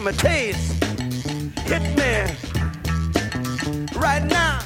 Me 0.00 0.10
a 0.10 0.12
taste. 0.12 0.84
Hit 1.64 1.82
me. 1.98 2.36
Right 3.98 4.22
now. 4.22 4.60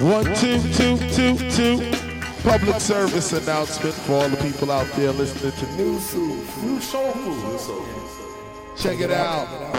One, 0.00 0.24
two, 0.34 0.58
two, 0.72 0.98
two, 1.14 1.36
two. 1.50 1.92
Public 2.42 2.80
service 2.80 3.32
announcement 3.34 3.94
for 3.94 4.14
all 4.14 4.28
the 4.28 4.36
people 4.38 4.72
out 4.72 4.88
there 4.96 5.12
listening 5.12 5.52
to 5.52 5.76
Nu 5.76 6.00
Soul 6.00 6.36
Nu 6.64 6.80
Soul 6.80 7.12
Food. 7.12 8.76
Check 8.76 8.98
it 8.98 9.12
out. 9.12 9.75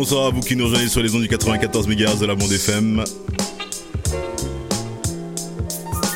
Bonsoir 0.00 0.28
à 0.28 0.30
vous 0.30 0.40
qui 0.40 0.56
nous 0.56 0.64
rejoignez 0.64 0.88
sur 0.88 1.02
les 1.02 1.14
ondes 1.14 1.20
du 1.20 1.28
94 1.28 1.86
MHz 1.86 2.20
de 2.20 2.24
la 2.24 2.34
bande 2.34 2.50
FM. 2.50 3.04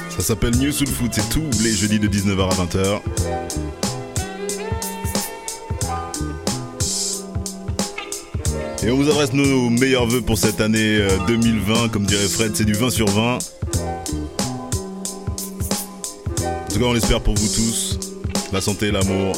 Ça 0.09 0.23
s'appelle 0.23 0.57
New 0.57 0.73
Soul 0.73 0.89
Foot, 0.89 1.11
c'est 1.13 1.29
tous 1.29 1.63
les 1.63 1.75
jeudis 1.75 1.99
de 1.99 2.09
19h 2.09 2.49
à 2.49 2.65
20h. 2.65 3.01
Et 8.87 8.91
on 8.91 8.97
vous 8.97 9.11
adresse 9.11 9.35
nos 9.35 9.69
meilleurs 9.69 10.07
voeux 10.07 10.23
pour 10.23 10.39
cette 10.39 10.63
année 10.63 10.97
euh, 10.97 11.19
2020, 11.27 11.91
comme 11.91 12.07
dirait 12.07 12.27
Fred, 12.27 12.57
c'est 12.57 12.65
du 12.65 12.73
20 12.73 12.89
sur 12.89 13.09
20. 13.09 13.35
En 13.35 13.39
tout 16.73 16.79
cas, 16.79 16.87
on 16.87 16.95
l'espère 16.95 17.21
pour 17.21 17.35
vous 17.35 17.49
tous. 17.49 17.99
La 18.51 18.63
santé, 18.63 18.91
l'amour, 18.91 19.35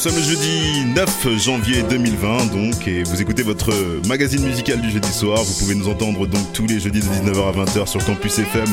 sommes 0.00 0.16
le 0.16 0.22
jeudi 0.22 0.84
9 0.96 1.36
janvier 1.36 1.82
2020 1.82 2.46
donc 2.54 2.88
et 2.88 3.02
vous 3.02 3.20
écoutez 3.20 3.42
votre 3.42 3.70
magazine 4.08 4.42
musical 4.46 4.80
du 4.80 4.90
jeudi 4.90 5.12
soir. 5.12 5.42
Vous 5.42 5.52
pouvez 5.58 5.74
nous 5.74 5.88
entendre 5.88 6.26
donc 6.26 6.54
tous 6.54 6.66
les 6.66 6.80
jeudis 6.80 7.00
de 7.00 7.04
19h 7.04 7.48
à 7.48 7.64
20h 7.64 7.86
sur 7.86 8.02
Campus 8.06 8.38
FM 8.38 8.64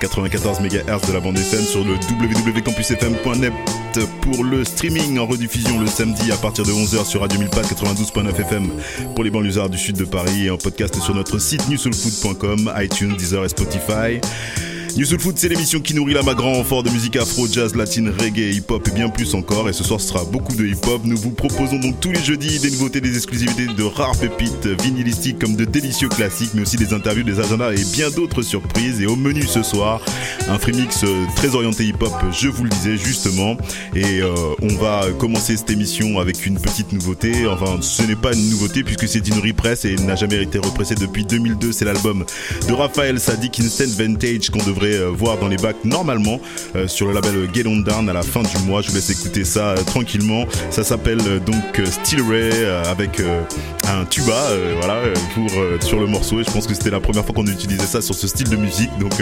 94 0.00 0.60
MHz 0.60 1.08
de 1.08 1.12
la 1.12 1.20
bande 1.20 1.36
FM 1.36 1.62
sur 1.62 1.84
le 1.84 1.92
www.campusfm.net 1.92 3.52
pour 4.22 4.44
le 4.44 4.64
streaming 4.64 5.18
en 5.18 5.26
rediffusion 5.26 5.78
le 5.78 5.86
samedi 5.86 6.32
à 6.32 6.36
partir 6.36 6.64
de 6.64 6.70
11h 6.72 7.04
sur 7.04 7.20
Radio 7.20 7.38
1000 7.38 7.50
92.9 7.50 8.40
FM 8.40 8.70
pour 9.14 9.24
les 9.24 9.30
banlieusards 9.30 9.68
du 9.68 9.76
sud 9.76 9.98
de 9.98 10.06
Paris 10.06 10.46
et 10.46 10.50
en 10.50 10.56
podcast 10.56 10.98
sur 11.02 11.14
notre 11.14 11.38
site 11.38 11.68
newsoulfood.com, 11.68 12.72
iTunes, 12.78 13.14
Deezer 13.18 13.44
et 13.44 13.50
Spotify. 13.50 14.71
New 14.96 15.06
Soul 15.06 15.20
Food, 15.20 15.38
c'est 15.38 15.48
l'émission 15.48 15.80
qui 15.80 15.94
nourrit 15.94 16.12
la 16.12 16.22
grand 16.22 16.52
renfort 16.52 16.82
de 16.82 16.90
musique 16.90 17.16
afro, 17.16 17.46
jazz, 17.46 17.74
latine, 17.74 18.10
reggae, 18.10 18.54
hip-hop 18.54 18.86
et 18.88 18.90
bien 18.90 19.08
plus 19.08 19.34
encore. 19.34 19.68
Et 19.68 19.72
ce 19.72 19.82
soir, 19.82 19.98
ce 20.00 20.08
sera 20.08 20.24
beaucoup 20.24 20.54
de 20.54 20.66
hip-hop. 20.66 21.00
Nous 21.04 21.16
vous 21.16 21.30
proposons 21.30 21.78
donc 21.78 21.98
tous 22.00 22.12
les 22.12 22.22
jeudis 22.22 22.58
des 22.58 22.70
nouveautés, 22.70 23.00
des 23.00 23.16
exclusivités 23.16 23.66
de 23.66 23.82
rares 23.82 24.16
pépites 24.18 24.66
vinylistiques 24.82 25.38
comme 25.38 25.56
de 25.56 25.64
délicieux 25.64 26.10
classiques, 26.10 26.50
mais 26.54 26.62
aussi 26.62 26.76
des 26.76 26.92
interviews, 26.92 27.22
des 27.22 27.40
agendas 27.40 27.72
et 27.72 27.84
bien 27.92 28.10
d'autres 28.10 28.42
surprises. 28.42 29.00
Et 29.00 29.06
au 29.06 29.16
menu 29.16 29.42
ce 29.46 29.62
soir, 29.62 30.02
un 30.48 30.58
free 30.58 30.72
mix 30.72 31.04
euh, 31.04 31.24
très 31.36 31.54
orienté 31.54 31.84
hip-hop, 31.84 32.12
je 32.30 32.48
vous 32.48 32.64
le 32.64 32.70
disais 32.70 32.98
justement. 32.98 33.56
Et 33.94 34.20
euh, 34.20 34.34
on 34.60 34.74
va 34.76 35.06
commencer 35.18 35.56
cette 35.56 35.70
émission 35.70 36.20
avec 36.20 36.44
une 36.44 36.60
petite 36.60 36.92
nouveauté. 36.92 37.46
Enfin, 37.46 37.78
ce 37.80 38.02
n'est 38.02 38.16
pas 38.16 38.34
une 38.34 38.50
nouveauté 38.50 38.84
puisque 38.84 39.08
c'est 39.08 39.26
une 39.26 39.40
repress 39.40 39.86
et 39.86 39.96
n'a 39.96 40.16
jamais 40.16 40.42
été 40.42 40.58
repressé 40.58 40.94
depuis 40.96 41.24
2002. 41.24 41.72
C'est 41.72 41.86
l'album 41.86 42.26
de 42.68 42.72
Raphaël 42.74 43.18
Sadik 43.18 43.58
Instant 43.60 43.84
Vintage 43.96 44.50
qu'on 44.50 44.62
devrait 44.62 44.81
euh, 44.90 45.10
voir 45.10 45.38
dans 45.38 45.48
les 45.48 45.56
bacs 45.56 45.84
normalement 45.84 46.40
euh, 46.76 46.88
sur 46.88 47.06
le 47.06 47.14
label 47.14 47.48
Get 47.52 47.66
On 47.66 47.76
Down 47.76 48.08
à 48.08 48.12
la 48.12 48.22
fin 48.22 48.42
du 48.42 48.58
mois. 48.66 48.82
Je 48.82 48.88
vous 48.88 48.94
laisse 48.94 49.10
écouter 49.10 49.44
ça 49.44 49.70
euh, 49.70 49.76
tranquillement. 49.76 50.46
Ça 50.70 50.84
s'appelle 50.84 51.40
donc 51.40 51.80
Still 51.84 52.22
Ray 52.22 52.52
avec 52.86 53.20
un 53.88 54.04
tuba, 54.04 54.48
voilà, 54.78 55.00
pour 55.34 55.50
sur 55.80 56.00
le 56.00 56.06
morceau. 56.06 56.40
Et 56.40 56.44
je 56.44 56.50
pense 56.50 56.66
que 56.66 56.74
c'était 56.74 56.90
la 56.90 57.00
première 57.00 57.24
fois 57.24 57.34
qu'on 57.34 57.46
utilisait 57.46 57.86
ça 57.86 58.00
sur 58.00 58.14
ce 58.14 58.26
style 58.26 58.48
de 58.48 58.56
musique. 58.56 58.90
Donc 58.98 59.12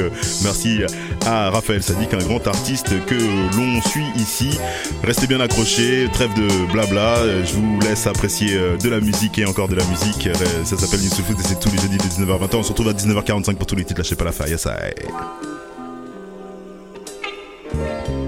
merci 0.43 0.81
à 1.27 1.51
Raphaël 1.51 1.83
Sadik, 1.83 2.15
un 2.15 2.19
grand 2.19 2.47
artiste 2.47 2.95
que 3.07 3.15
l'on 3.15 3.81
suit 3.83 4.05
ici. 4.17 4.59
Restez 5.03 5.27
bien 5.27 5.41
accrochés, 5.41 6.09
trêve 6.13 6.31
de 6.35 6.73
blabla. 6.73 7.17
Je 7.45 7.55
vous 7.55 7.81
laisse 7.81 8.07
apprécier 8.07 8.59
de 8.83 8.89
la 8.89 9.01
musique 9.01 9.39
et 9.39 9.47
encore 9.47 9.69
de 9.69 9.77
la 9.77 9.85
musique. 9.85 10.29
Ça 10.65 10.77
s'appelle 10.77 11.01
New 11.01 11.11
Soul 11.11 11.25
Food 11.25 11.41
et 11.41 11.49
c'est 11.49 11.59
tous 11.59 11.71
les 11.71 11.79
jeudis 11.79 11.99
de 11.99 12.03
19h20. 12.25 12.57
On 12.57 12.63
se 12.63 12.69
retrouve 12.69 12.89
à 12.89 12.93
19h45 12.93 13.55
pour 13.55 13.67
tous 13.67 13.77
les 13.77 13.85
titres. 13.85 14.01
Lâchez 14.01 14.17
pas 14.17 14.25
la 14.25 14.33
faille. 14.33 14.51
Yes, 14.51 14.67
I. 14.67 15.50
I'm 17.73 18.20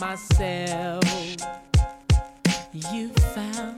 myself. 0.00 1.02
You 2.72 3.08
found 3.34 3.77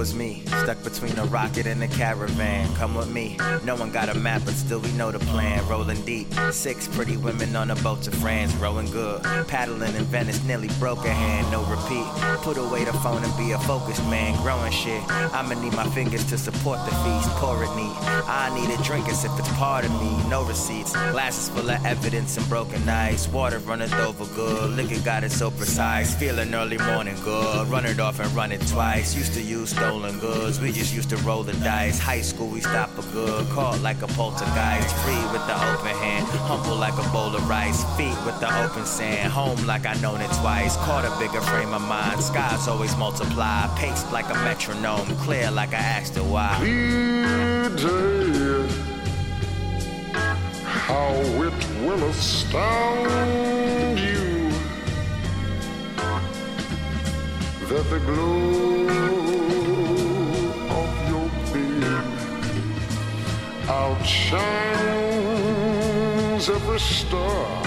was 0.00 0.14
me? 0.14 0.29
Stuck 0.70 0.84
between 0.84 1.18
a 1.18 1.24
rocket 1.24 1.66
and 1.66 1.82
a 1.82 1.88
caravan. 1.88 2.72
Come 2.76 2.94
with 2.94 3.10
me. 3.10 3.36
No 3.64 3.74
one 3.74 3.90
got 3.90 4.08
a 4.08 4.14
map, 4.14 4.42
but 4.44 4.54
still 4.54 4.78
we 4.78 4.92
know 4.92 5.10
the 5.10 5.18
plan. 5.18 5.66
Rolling 5.66 6.00
deep. 6.02 6.28
Six 6.52 6.86
pretty 6.86 7.16
women 7.16 7.56
on 7.56 7.72
a 7.72 7.74
boat 7.82 8.02
to 8.02 8.12
France. 8.12 8.54
Rowing 8.54 8.88
good. 8.92 9.20
Paddling 9.48 9.96
in 9.96 10.04
Venice, 10.04 10.44
nearly 10.44 10.68
broke 10.78 11.04
a 11.04 11.10
hand. 11.12 11.50
No 11.50 11.64
repeat. 11.64 12.06
Put 12.44 12.56
away 12.56 12.84
the 12.84 12.92
phone 12.92 13.24
and 13.24 13.36
be 13.36 13.50
a 13.50 13.58
focused 13.58 14.04
man. 14.04 14.40
Growing 14.44 14.70
shit. 14.70 15.02
I'ma 15.10 15.60
need 15.60 15.72
my 15.72 15.88
fingers 15.88 16.24
to 16.26 16.38
support 16.38 16.78
the 16.84 16.94
feast. 17.02 17.28
Pour 17.40 17.64
it 17.64 17.74
neat. 17.74 17.96
I 18.28 18.54
need 18.54 18.72
a 18.72 18.80
drink 18.84 19.08
as 19.08 19.24
if 19.24 19.36
it's 19.40 19.52
part 19.54 19.84
of 19.84 19.90
me. 20.00 20.30
No 20.30 20.44
receipts. 20.44 20.92
Glasses 20.92 21.48
full 21.48 21.68
of 21.68 21.84
evidence 21.84 22.36
and 22.36 22.48
broken 22.48 22.88
ice. 22.88 23.26
Water 23.26 23.58
running 23.58 23.92
over 23.94 24.24
good. 24.36 24.70
Liquor 24.76 25.00
got 25.04 25.24
it 25.24 25.32
so 25.32 25.50
precise. 25.50 26.14
Feeling 26.14 26.54
early 26.54 26.78
morning 26.78 27.16
good. 27.24 27.66
Run 27.66 27.86
it 27.86 27.98
off 27.98 28.20
and 28.20 28.30
run 28.36 28.52
it 28.52 28.64
twice. 28.68 29.16
Used 29.16 29.34
to 29.34 29.42
use 29.42 29.70
stolen 29.70 30.16
goods. 30.20 30.59
We 30.60 30.72
just 30.72 30.94
used 30.94 31.08
to 31.08 31.16
roll 31.18 31.42
the 31.42 31.54
dice. 31.64 31.98
High 31.98 32.20
school, 32.20 32.48
we 32.48 32.60
stop 32.60 32.90
for 32.90 33.02
good. 33.12 33.48
Caught 33.48 33.80
like 33.80 34.02
a 34.02 34.06
poltergeist. 34.08 34.94
Free 34.96 35.24
with 35.32 35.46
the 35.46 35.54
open 35.54 35.96
hand. 35.96 36.26
Humble 36.26 36.76
like 36.76 36.92
a 36.98 37.08
bowl 37.10 37.34
of 37.34 37.48
rice. 37.48 37.82
Feet 37.96 38.16
with 38.26 38.38
the 38.40 38.64
open 38.64 38.84
sand. 38.84 39.32
Home 39.32 39.66
like 39.66 39.86
I 39.86 39.94
known 40.02 40.20
it 40.20 40.30
twice. 40.32 40.76
Caught 40.76 41.06
a 41.06 41.18
bigger 41.18 41.40
frame 41.40 41.72
of 41.72 41.80
mind. 41.80 42.20
Skies 42.20 42.68
always 42.68 42.94
multiply. 42.98 43.68
Paced 43.78 44.12
like 44.12 44.28
a 44.28 44.34
metronome. 44.44 45.06
Clear 45.24 45.50
like 45.50 45.72
I 45.72 45.78
asked 45.78 46.16
her 46.16 46.22
why. 46.22 46.58
Today, 47.78 48.68
how 50.64 51.14
it 51.46 51.54
will 51.86 52.04
astound 52.04 53.98
you 53.98 54.50
that 57.66 57.88
the 57.88 58.00
glow 58.00 59.19
outshines 63.80 64.40
every 66.48 66.78
star. 66.80 67.59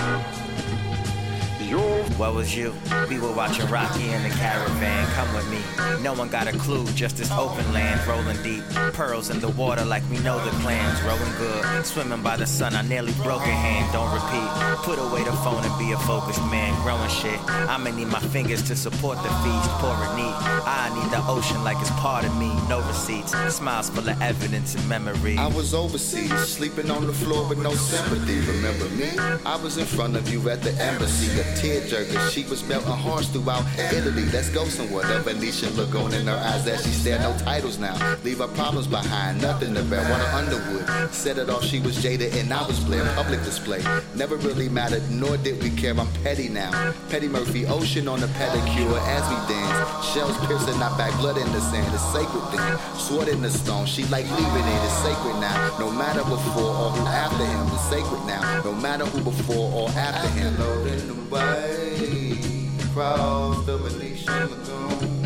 What 1.73 2.35
was 2.35 2.55
you? 2.55 2.73
We 3.09 3.19
were 3.19 3.31
watching 3.31 3.67
Rocky 3.67 4.09
in 4.11 4.23
the 4.23 4.29
caravan. 4.29 5.07
Come 5.13 5.33
with 5.33 5.49
me. 5.49 5.59
No 6.03 6.13
one 6.13 6.29
got 6.29 6.47
a 6.47 6.51
clue, 6.57 6.85
just 6.93 7.17
this 7.17 7.31
open 7.31 7.73
land 7.73 8.05
rolling 8.07 8.41
deep. 8.43 8.63
Pearls 8.93 9.29
in 9.29 9.39
the 9.39 9.49
water 9.49 9.83
like 9.83 10.03
we 10.11 10.19
know 10.19 10.43
the 10.43 10.51
plans. 10.61 11.01
Rolling 11.01 11.33
good. 11.37 11.85
Swimming 11.85 12.21
by 12.21 12.37
the 12.37 12.45
sun, 12.45 12.75
I 12.75 12.81
nearly 12.83 13.13
broke 13.23 13.41
a 13.41 13.55
hand. 13.65 13.91
Don't 13.91 14.11
repeat. 14.13 14.83
Put 14.85 14.99
away 14.99 15.23
the 15.23 15.31
phone 15.43 15.63
and 15.63 15.79
be 15.79 15.91
a 15.93 15.97
focused 15.99 16.41
man. 16.51 16.79
Growing 16.83 17.09
shit. 17.09 17.39
I'ma 17.49 17.89
need 17.91 18.07
my 18.07 18.19
fingers 18.19 18.61
to 18.63 18.75
support 18.75 19.17
the 19.17 19.29
feast. 19.43 19.69
Pour 19.81 19.93
it 19.93 20.15
neat. 20.15 20.35
I 20.65 20.91
need 20.93 21.11
the 21.11 21.25
ocean 21.27 21.63
like 21.63 21.79
it's 21.81 21.91
part 21.91 22.25
of 22.25 22.37
me. 22.37 22.51
No 22.69 22.81
receipts. 22.87 23.31
Smiles 23.53 23.89
full 23.89 24.07
of 24.07 24.21
evidence 24.21 24.75
and 24.75 24.87
memory. 24.87 25.37
I 25.37 25.47
was 25.47 25.73
overseas, 25.73 26.31
sleeping 26.47 26.91
on 26.91 27.07
the 27.07 27.13
floor 27.13 27.47
with 27.47 27.59
no 27.59 27.73
sympathy. 27.73 28.39
Remember 28.41 28.89
me? 28.89 29.09
I 29.45 29.55
was 29.55 29.77
in 29.77 29.85
front 29.85 30.15
of 30.15 30.29
you 30.29 30.47
at 30.49 30.61
the 30.61 30.71
embassy, 30.81 31.27
tearjerker. 31.63 32.29
She 32.29 32.43
was 32.43 32.61
melting 32.67 32.91
hearts 32.91 33.27
throughout 33.29 33.63
Italy. 33.93 34.25
Let's 34.33 34.49
go 34.49 34.65
somewhere. 34.65 35.07
The 35.07 35.19
Venetian 35.19 35.71
look 35.75 35.95
on 35.95 36.13
in 36.13 36.27
her 36.27 36.35
eyes 36.35 36.67
as 36.67 36.83
she 36.83 36.91
stared. 36.91 37.21
No 37.21 37.35
titles 37.37 37.79
now. 37.79 37.95
Leave 38.23 38.39
her 38.39 38.47
problems 38.49 38.87
behind. 38.87 39.41
Nothing 39.41 39.73
to 39.75 39.83
bear. 39.83 40.03
Wanna 40.11 40.29
Underwood. 40.35 41.13
Set 41.13 41.37
it 41.37 41.49
off. 41.49 41.63
She 41.63 41.79
was 41.79 41.95
jaded 42.03 42.35
and 42.35 42.53
I 42.53 42.67
was 42.67 42.79
Blair. 42.81 43.05
Public 43.15 43.41
display. 43.43 43.81
Never 44.15 44.35
really 44.35 44.67
mattered, 44.67 45.09
nor 45.09 45.37
did 45.37 45.63
we 45.63 45.69
care. 45.69 45.97
I'm 45.97 46.11
petty 46.23 46.49
now. 46.49 46.71
Petty 47.09 47.29
Murphy. 47.29 47.65
Ocean 47.65 48.07
on 48.07 48.19
the 48.19 48.27
pedicure 48.39 48.99
as 49.15 49.23
we 49.31 49.37
dance. 49.53 50.05
Shells 50.11 50.37
piercing 50.45 50.81
our 50.81 50.95
back. 50.97 51.13
Blood 51.19 51.37
in 51.37 51.49
the 51.53 51.61
sand. 51.61 51.87
It's 51.93 52.03
sacred 52.11 52.43
thing. 52.51 52.99
Sword 52.99 53.27
in 53.29 53.41
the 53.41 53.49
stone. 53.49 53.85
She 53.85 54.03
like 54.05 54.25
leaving 54.31 54.67
it. 54.67 54.83
It's 54.83 54.97
sacred 55.07 55.39
now. 55.39 55.77
No 55.79 55.89
matter 55.89 56.23
before 56.23 56.75
or 56.75 57.07
after 57.07 57.45
him. 57.45 57.62
Sacred 57.93 58.25
now. 58.25 58.63
No 58.63 58.73
matter 58.73 59.05
who 59.05 59.21
before 59.21 59.71
or 59.71 59.89
after 59.89 60.27
him. 60.29 60.57
Loading 60.57 61.05
the 61.05 61.13
way. 61.29 62.67
Across 62.89 63.67
the 63.67 63.77
Venetian 63.77 64.49
lagoon. 64.49 65.21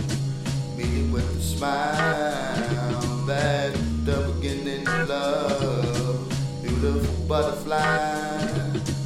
Meeting 0.75 1.09
with 1.13 1.23
a 1.37 1.41
smile. 1.41 3.25
That 3.25 3.71
the 4.03 4.33
beginning 4.33 4.85
of 4.85 5.07
love. 5.07 6.61
Beautiful 6.61 7.25
butterfly. 7.25 8.47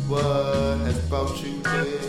What 0.07 0.79
has 0.87 0.97
brought 1.07 1.39
you 1.43 1.61
here? 1.69 2.01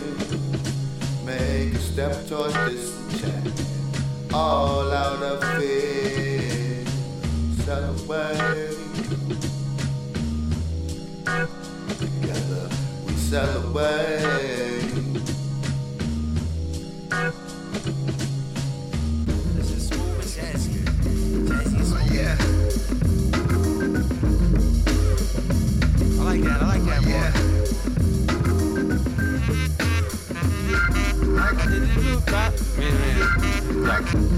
Make 1.23 1.75
a 1.75 1.79
step 1.79 2.25
towards 2.25 2.55
this 2.65 2.97
enchantment. 3.11 4.33
All 4.33 4.91
out 4.91 5.21
of 5.21 5.61
fear. 5.61 6.83
Celebrate. 7.63 8.82
We 13.33 13.39
celebrate. 13.39 14.83
Yeah. 22.11 22.37
I 26.19 26.37
like 33.85 34.32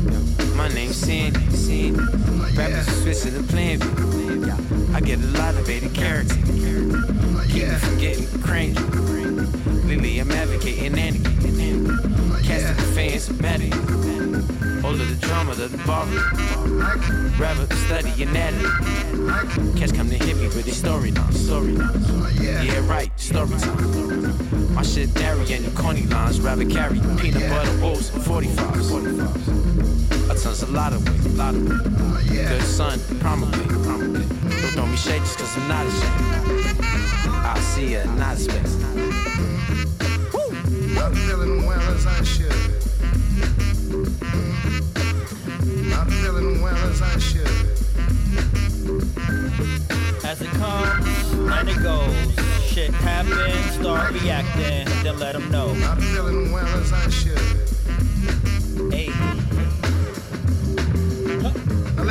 My 0.65 0.73
name's 0.73 0.95
Sandy, 0.95 1.39
Sandy. 1.51 2.01
Rappers 2.57 3.03
switch 3.03 3.21
to 3.21 3.29
the 3.29 3.43
plan. 3.53 3.79
I 4.95 4.99
get 4.99 5.19
a 5.19 5.27
lot 5.37 5.53
of 5.53 5.67
beta 5.67 5.87
carrots. 5.89 6.33
Keep 6.33 7.67
me 7.67 7.75
from 7.75 7.97
getting 7.99 8.25
cranky. 8.41 8.81
Lately, 9.85 10.17
I'm 10.17 10.31
advocating 10.31 10.97
anarchy. 10.97 11.21
Casting 12.47 12.77
the 12.77 12.91
fans, 12.95 13.29
matter. 13.39 13.65
All 14.83 14.93
of 14.93 15.07
the 15.07 15.17
drama, 15.21 15.53
the 15.53 15.69
bar. 15.85 16.07
Rather 17.37 17.75
study 17.85 18.23
anatomy. 18.23 19.77
Cats 19.79 19.91
come 19.91 20.09
to 20.09 20.15
hit 20.15 20.35
me 20.35 20.45
with 20.45 20.65
their 20.65 20.73
story 20.73 21.11
now, 21.11 21.29
story 21.29 21.73
now. 21.73 21.93
Yeah, 22.41 22.83
right, 22.87 23.11
story 23.19 23.49
time. 23.59 24.73
My 24.73 24.81
shit 24.81 25.13
dairy 25.13 25.45
and 25.53 25.63
the 25.63 25.79
corny 25.79 26.07
lines. 26.07 26.41
Rather 26.41 26.65
carry 26.67 26.99
peanut 27.21 27.51
butter 27.51 27.71
rolls 27.73 28.11
and 28.15 28.23
45s. 28.23 28.89
45s. 28.89 29.64
I 30.45 30.47
tons 30.49 30.61
a 30.61 30.67
lot 30.67 30.93
of 30.93 31.03
weight, 31.09 31.25
a 31.25 31.29
lot 31.29 31.55
of 31.55 31.67
weight. 31.67 32.47
Good 32.47 32.61
son, 32.61 32.99
promulgate, 33.19 33.67
promulgate. 33.83 34.29
Don't 34.29 34.73
throw 34.73 34.85
me 34.85 34.95
shade 34.95 35.21
just 35.21 35.39
cause 35.39 35.57
I'm 35.57 35.67
not 35.67 35.87
ashamed. 35.87 36.77
I'll 37.33 37.61
see 37.73 37.93
ya, 37.93 38.03
not 38.13 38.37
space. 38.37 38.75
I'm 41.01 41.15
feeling 41.15 41.65
well 41.65 41.81
as 41.81 42.05
I 42.05 42.23
should. 42.23 42.53
I'm 45.95 46.09
feeling 46.11 46.61
well 46.61 46.77
as 46.91 47.01
I 47.01 47.17
should. 47.17 47.49
As 50.23 50.41
it 50.43 50.51
comes 50.61 51.33
and 51.33 51.69
it 51.69 51.81
goes. 51.81 52.35
Shit 52.71 52.93
happens, 52.93 53.81
start 53.81 54.13
reacting, 54.13 54.85
then 55.03 55.17
let 55.17 55.33
them 55.33 55.49
know. 55.49 55.69
I'm 55.69 55.99
feeling 55.99 56.51
well 56.51 56.67
as 56.67 56.93
I 56.93 57.09
should. 57.09 57.39
Hey, 58.93 59.09
Now 59.09 59.24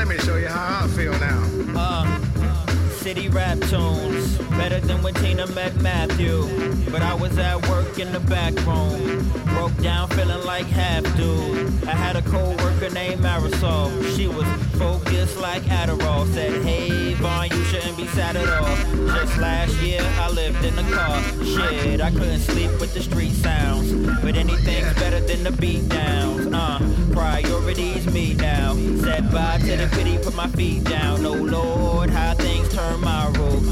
let 0.04 0.18
me 0.18 0.22
show 0.22 0.36
you 0.36 0.48
how 0.48 0.84
I 0.84 0.88
feel 0.88 1.12
now. 1.18 1.42
uh, 1.74 2.66
city 2.90 3.30
rap 3.30 3.58
tunes, 3.60 4.36
better 4.58 4.78
than 4.78 5.02
when 5.02 5.14
Tina 5.14 5.46
met 5.48 5.74
Matthew. 5.76 6.42
But 6.90 7.00
I 7.00 7.14
was 7.14 7.38
at 7.38 7.66
work 7.70 7.98
in 7.98 8.12
the 8.12 8.20
back 8.20 8.54
room, 8.66 9.26
broke 9.46 9.74
down 9.78 10.10
feeling 10.10 10.44
like 10.44 10.66
half 10.66 11.04
dude. 11.16 11.84
I 11.84 11.92
had 11.92 12.16
a 12.16 12.22
co-worker 12.22 12.90
named 12.90 13.22
Marisol, 13.22 13.88
she 14.14 14.28
was 14.28 14.46
focused 14.76 15.38
like 15.38 15.62
Adderall. 15.62 16.26
Said, 16.34 16.62
hey 16.62 17.14
Vaughn, 17.14 17.48
you 17.48 17.64
shouldn't 17.64 17.96
be 17.96 18.06
sad 18.08 18.36
at 18.36 18.48
all. 18.48 18.76
Just 19.06 19.38
last 19.38 19.74
year 19.80 20.02
I 20.02 20.28
lived 20.28 20.62
in 20.66 20.76
the 20.76 20.82
car, 20.94 21.22
shit, 21.44 22.02
I 22.02 22.10
couldn't 22.10 22.40
sleep 22.40 22.70
with 22.78 22.92
the 22.92 23.02
street 23.02 23.32
sounds. 23.32 23.90
But 24.20 24.36
anything's 24.36 24.92
better 24.94 25.20
than 25.20 25.44
the 25.44 25.52
beat 25.52 25.88
downs. 25.88 26.52
Uh, 26.52 26.78
priorities 27.14 28.12
me 28.12 28.34
now. 28.34 28.74
Set 29.02 29.30
by 29.30 29.58
to 29.58 29.76
the 29.76 29.88
pity, 29.92 30.18
put 30.18 30.34
my 30.34 30.48
feet 30.48 30.84
down. 30.84 31.24
Oh 31.24 31.32
Lord, 31.32 32.10
how 32.10 32.34
things 32.34 32.68
turn 32.74 33.00
my 33.00 33.28
road. 33.38 33.62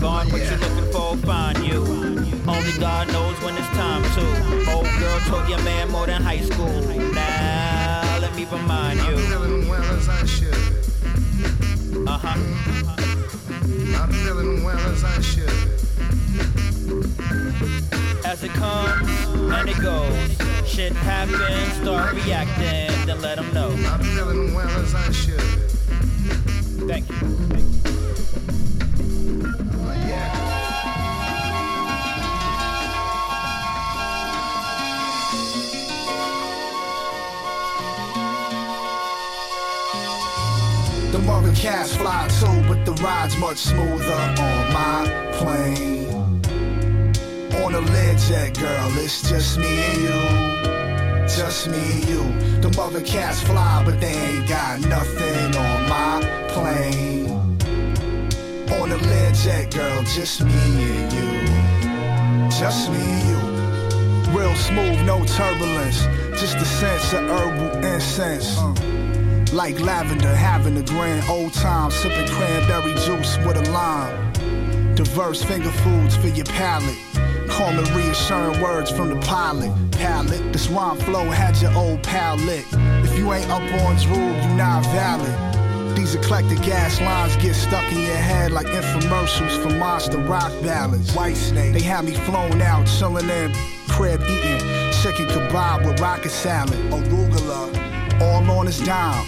Find 0.00 0.32
what 0.32 0.42
you're 0.48 0.58
looking 0.58 0.90
for, 0.92 1.16
find 1.18 1.58
you. 1.58 1.80
Only 2.48 2.72
God 2.78 3.08
knows 3.12 3.36
when 3.42 3.56
it's 3.56 3.68
time 3.68 4.02
to. 4.16 4.72
Old 4.72 4.88
girl 4.98 5.20
told 5.28 5.48
your 5.48 5.62
man 5.62 5.90
more 5.90 6.06
than 6.06 6.22
high 6.22 6.40
school. 6.40 6.80
Now 7.12 8.18
let 8.20 8.34
me 8.34 8.46
remind 8.46 8.98
you. 9.00 9.16
I'm 9.16 9.26
feeling 9.26 9.68
well 9.68 9.82
as 9.82 10.08
I 10.08 10.24
should. 10.24 10.54
Uh 12.08 12.18
huh. 12.18 12.38
I'm 14.00 14.12
feeling 14.12 14.64
well 14.64 14.78
as 14.78 15.04
I 15.04 15.20
should. 15.20 15.68
As 18.28 18.44
it 18.44 18.50
comes 18.50 19.08
and 19.08 19.70
it 19.70 19.80
goes, 19.80 20.36
shit 20.68 20.92
happens, 20.92 21.72
start 21.80 22.12
reacting, 22.12 23.06
then 23.06 23.22
let 23.22 23.36
them 23.36 23.50
know. 23.54 23.70
I'm 23.70 24.00
feeling 24.02 24.52
well 24.52 24.68
as 24.68 24.94
I 24.94 25.10
should. 25.12 25.40
Thank 26.86 27.08
you. 27.08 27.16
Thank 27.48 27.64
you. 27.64 27.92
The 41.12 41.18
mother 41.20 41.54
cats 41.54 41.96
fly 41.96 42.28
too, 42.38 42.68
but 42.68 42.84
the 42.84 42.92
ride's 43.02 43.38
much 43.38 43.56
smoother 43.56 44.12
on 44.12 44.72
my 44.74 45.30
plane. 45.32 45.97
On 47.78 47.84
a 47.84 47.90
Learjet, 47.90 48.58
girl, 48.58 48.98
it's 48.98 49.22
just 49.30 49.56
me 49.56 49.68
and 49.68 50.02
you. 50.02 51.28
Just 51.28 51.68
me 51.68 51.78
and 51.78 52.08
you. 52.08 52.60
The 52.60 52.76
mother 52.76 53.00
cats 53.00 53.40
fly, 53.42 53.84
but 53.84 54.00
they 54.00 54.14
ain't 54.14 54.48
got 54.48 54.80
nothing 54.80 55.54
on 55.54 55.88
my 55.88 56.18
plane. 56.48 57.30
On 58.80 58.90
a 58.90 58.96
Learjet, 58.96 59.72
girl, 59.72 60.02
just 60.02 60.42
me 60.42 60.50
and 60.52 61.12
you. 61.12 62.50
Just 62.50 62.90
me 62.90 62.98
and 62.98 63.28
you. 63.30 64.36
Real 64.36 64.56
smooth, 64.56 65.00
no 65.06 65.24
turbulence. 65.24 66.00
Just 66.30 66.56
a 66.56 66.64
sense 66.64 67.12
of 67.12 67.28
herbal 67.28 67.84
incense. 67.84 68.58
Like 69.52 69.78
lavender, 69.78 70.34
having 70.34 70.76
a 70.78 70.82
grand 70.82 71.30
old 71.30 71.52
time, 71.52 71.92
sipping 71.92 72.26
cranberry 72.26 72.94
juice 72.94 73.38
with 73.46 73.56
a 73.56 73.70
lime. 73.70 74.32
Diverse 74.96 75.44
finger 75.44 75.70
foods 75.70 76.16
for 76.16 76.26
your 76.26 76.46
palate. 76.46 77.07
Calming, 77.58 77.92
reassuring 77.92 78.60
words 78.60 78.88
from 78.88 79.08
the 79.10 79.16
pilot. 79.26 79.72
Palette, 79.90 80.52
the 80.52 80.72
rhyme 80.72 80.96
flow 80.98 81.24
had 81.28 81.60
your 81.60 81.74
old 81.74 82.00
pal 82.04 82.36
lit. 82.36 82.64
If 83.04 83.18
you 83.18 83.32
ain't 83.32 83.50
up 83.50 83.60
on 83.82 83.96
drool, 83.96 84.16
you 84.16 84.54
not 84.54 84.84
valid. 84.94 85.96
These 85.96 86.14
eclectic 86.14 86.62
gas 86.62 87.00
lines 87.00 87.34
get 87.38 87.54
stuck 87.54 87.82
in 87.90 87.98
your 87.98 88.14
head 88.14 88.52
like 88.52 88.68
infomercials 88.68 89.60
for 89.60 89.70
monster 89.70 90.18
rock 90.18 90.52
ballads. 90.62 91.12
White 91.16 91.36
snake, 91.36 91.72
they 91.72 91.82
had 91.82 92.04
me 92.04 92.12
flown 92.12 92.62
out, 92.62 92.86
chilling 92.86 93.28
in 93.28 93.52
crib 93.88 94.20
eating 94.22 94.60
chicken 95.02 95.26
kebab 95.26 95.84
with 95.84 96.00
rocket 96.00 96.30
salad. 96.30 96.78
Arugula, 96.92 98.20
all 98.20 98.48
on 98.52 98.66
his 98.66 98.78
dime 98.86 99.26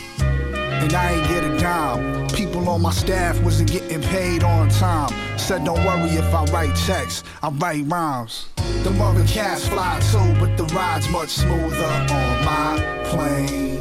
and 0.80 0.94
I 0.94 1.12
ain't 1.12 1.28
get 1.28 1.44
a 1.44 1.58
dime. 1.58 2.26
People 2.28 2.68
on 2.68 2.80
my 2.80 2.90
staff 2.90 3.40
wasn't 3.42 3.70
getting 3.70 4.02
paid 4.02 4.42
on 4.42 4.68
time. 4.70 5.10
Said 5.38 5.64
don't 5.64 5.84
worry 5.84 6.10
if 6.10 6.34
I 6.34 6.44
write 6.46 6.75
checks, 6.75 7.22
I 7.42 7.50
write 7.50 7.84
rhymes. 7.87 8.49
The 8.82 8.90
mother 8.90 9.25
cats 9.26 9.68
fly 9.68 10.00
too, 10.10 10.34
but 10.40 10.56
the 10.56 10.64
ride's 10.75 11.08
much 11.10 11.28
smoother 11.28 11.92
on 12.10 12.44
my 12.44 13.02
plane. 13.04 13.80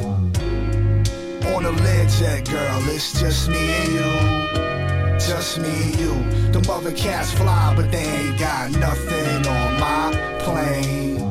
On 1.53 1.65
a 1.65 1.71
Learjet, 1.71 2.49
girl, 2.49 2.89
it's 2.89 3.19
just 3.19 3.49
me 3.49 3.57
and 3.57 3.91
you. 3.93 5.19
Just 5.19 5.59
me 5.59 5.69
and 5.69 5.99
you. 5.99 6.51
The 6.51 6.65
mother 6.67 6.91
cats 6.91 7.31
fly, 7.31 7.73
but 7.75 7.91
they 7.91 8.03
ain't 8.03 8.39
got 8.39 8.71
nothing 8.71 9.47
on 9.47 9.79
my 9.79 10.37
plane. 10.39 11.21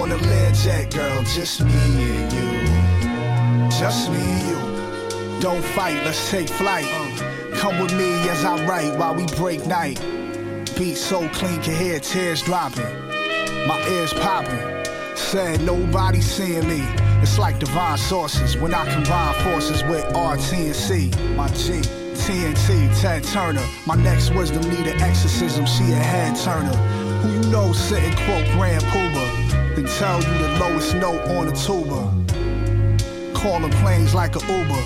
On 0.00 0.12
a 0.12 0.16
Learjet, 0.16 0.94
girl, 0.94 1.22
just 1.22 1.64
me 1.64 1.72
and 1.72 2.32
you 2.32 2.67
just 3.78 4.10
me 4.10 4.18
and 4.18 4.48
you. 4.48 5.40
Don't 5.40 5.64
fight, 5.64 6.02
let's 6.04 6.30
take 6.32 6.48
flight. 6.48 6.86
Come 7.54 7.80
with 7.80 7.94
me 7.96 8.10
as 8.28 8.44
I 8.44 8.64
write 8.66 8.98
while 8.98 9.14
we 9.14 9.24
break 9.36 9.64
night. 9.66 10.00
Beat 10.76 10.96
so 10.96 11.28
clean, 11.28 11.62
can 11.62 11.76
hear 11.76 12.00
tears 12.00 12.42
dropping. 12.42 12.92
My 13.68 13.80
ears 13.88 14.12
popping. 14.14 14.84
Said 15.14 15.60
nobody 15.60 16.20
seeing 16.20 16.66
me. 16.66 16.82
It's 17.22 17.38
like 17.38 17.60
divine 17.60 17.98
sources 17.98 18.56
when 18.56 18.74
I 18.74 18.84
combine 18.92 19.34
forces 19.44 19.84
with 19.84 20.04
RT 20.06 20.52
and 20.54 20.74
C. 20.74 21.10
My 21.36 21.46
G. 21.48 21.80
TNT, 22.18 23.00
Ted 23.00 23.22
Turner. 23.22 23.64
My 23.86 23.94
next 23.94 24.30
wisdom 24.30 24.68
need 24.70 24.88
an 24.88 25.00
exorcism, 25.00 25.66
she 25.66 25.84
a 25.84 25.94
head 25.94 26.36
turner. 26.36 26.74
Who 27.22 27.30
you 27.30 27.50
know 27.52 27.72
sitting 27.72 28.14
quote 28.24 28.46
Grand 28.56 28.82
Puba, 28.84 29.76
then 29.76 29.84
tell 29.84 30.20
you 30.20 30.38
the 30.38 30.58
lowest 30.58 30.96
note 30.96 31.20
on 31.28 31.46
the 31.46 31.52
tuba 31.52 32.17
calling 33.38 33.70
planes 33.70 34.14
like 34.14 34.34
a 34.34 34.40
Uber. 34.40 34.82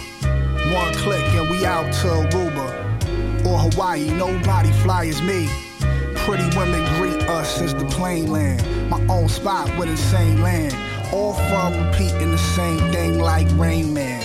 One 0.74 0.94
click 0.94 1.24
and 1.34 1.48
we 1.50 1.64
out 1.64 1.90
to 1.94 2.08
Aruba 2.08 3.46
or 3.46 3.58
Hawaii. 3.58 4.10
Nobody 4.10 4.70
fly 4.82 5.06
as 5.06 5.22
me. 5.22 5.48
Pretty 6.16 6.44
women 6.56 6.84
greet 6.98 7.22
us 7.28 7.60
as 7.62 7.74
the 7.74 7.86
plane 7.86 8.30
land. 8.30 8.90
My 8.90 9.00
own 9.08 9.28
spot 9.28 9.66
with 9.78 9.88
insane 9.88 10.42
land. 10.42 10.76
All 11.12 11.32
from 11.32 11.72
repeating 11.86 12.30
the 12.30 12.38
same 12.38 12.78
thing 12.92 13.18
like 13.18 13.48
Rain 13.52 13.94
Man. 13.94 14.20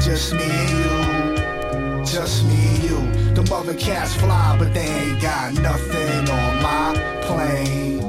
Just 0.00 0.32
me 0.32 0.53
you. 3.44 3.50
The 3.50 3.50
mother 3.50 3.74
cats 3.74 4.14
fly, 4.14 4.56
but 4.58 4.72
they 4.74 4.86
ain't 4.86 5.22
got 5.22 5.54
nothing 5.54 6.28
on 6.30 6.62
my 6.62 6.94
plane. 7.22 8.02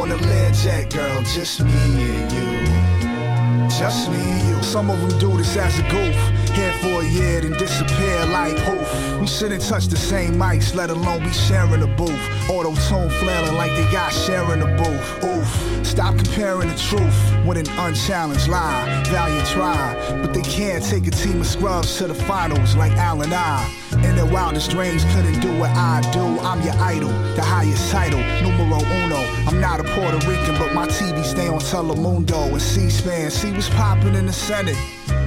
On 0.00 0.10
a 0.10 0.16
Learjet, 0.16 0.92
girl, 0.92 1.22
just 1.22 1.60
me 1.62 1.70
and 1.70 2.32
you. 2.32 3.68
Just 3.78 4.10
me 4.10 4.16
and 4.16 4.48
you. 4.48 4.62
Some 4.62 4.90
of 4.90 5.00
them 5.00 5.18
do 5.18 5.36
this 5.36 5.56
as 5.56 5.78
a 5.78 5.82
goof. 5.82 6.39
Here 6.54 6.72
for 6.80 7.02
a 7.02 7.06
year, 7.06 7.40
then 7.40 7.52
disappear 7.52 8.26
like 8.26 8.56
poof. 8.64 9.20
We 9.20 9.26
shouldn't 9.26 9.62
touch 9.62 9.86
the 9.86 9.96
same 9.96 10.34
mics, 10.34 10.74
let 10.74 10.90
alone 10.90 11.22
be 11.22 11.32
sharing 11.32 11.82
a 11.82 11.86
booth. 11.86 12.20
Auto 12.50 12.74
tune 12.88 13.10
flailing 13.20 13.56
like 13.56 13.70
they 13.72 13.90
got 13.92 14.12
sharing 14.12 14.62
a 14.62 14.66
booth. 14.76 15.24
Oof. 15.24 15.86
Stop 15.86 16.16
comparing 16.16 16.68
the 16.68 16.76
truth 16.76 17.46
with 17.46 17.58
an 17.58 17.68
unchallenged 17.78 18.48
lie. 18.48 19.02
Valiant 19.08 19.48
try, 19.48 20.20
but 20.22 20.32
they 20.32 20.42
can't 20.42 20.84
take 20.84 21.06
a 21.06 21.10
team 21.10 21.40
of 21.40 21.46
scrubs 21.46 21.98
to 21.98 22.06
the 22.06 22.14
finals 22.14 22.76
like 22.76 22.92
Al 22.92 23.22
and 23.22 23.34
I. 23.34 23.68
In 24.04 24.14
their 24.14 24.26
wildest 24.26 24.70
dreams, 24.70 25.04
couldn't 25.14 25.40
do 25.40 25.58
what 25.58 25.70
I 25.70 26.00
do. 26.12 26.38
I'm 26.40 26.62
your 26.62 26.74
idol, 26.76 27.10
the 27.34 27.42
highest 27.42 27.90
title, 27.90 28.20
numero 28.40 28.78
uno. 29.02 29.18
I'm 29.48 29.60
not 29.60 29.80
a 29.80 29.84
Puerto 29.84 30.18
Rican, 30.28 30.56
but 30.58 30.72
my 30.74 30.86
TV 30.86 31.24
stay 31.24 31.48
on 31.48 31.58
Telemundo 31.58 32.52
and 32.52 32.62
C-SPAN. 32.62 33.30
See 33.30 33.52
what's 33.52 33.68
popping 33.70 34.14
in 34.14 34.26
the 34.26 34.32
Senate. 34.32 34.76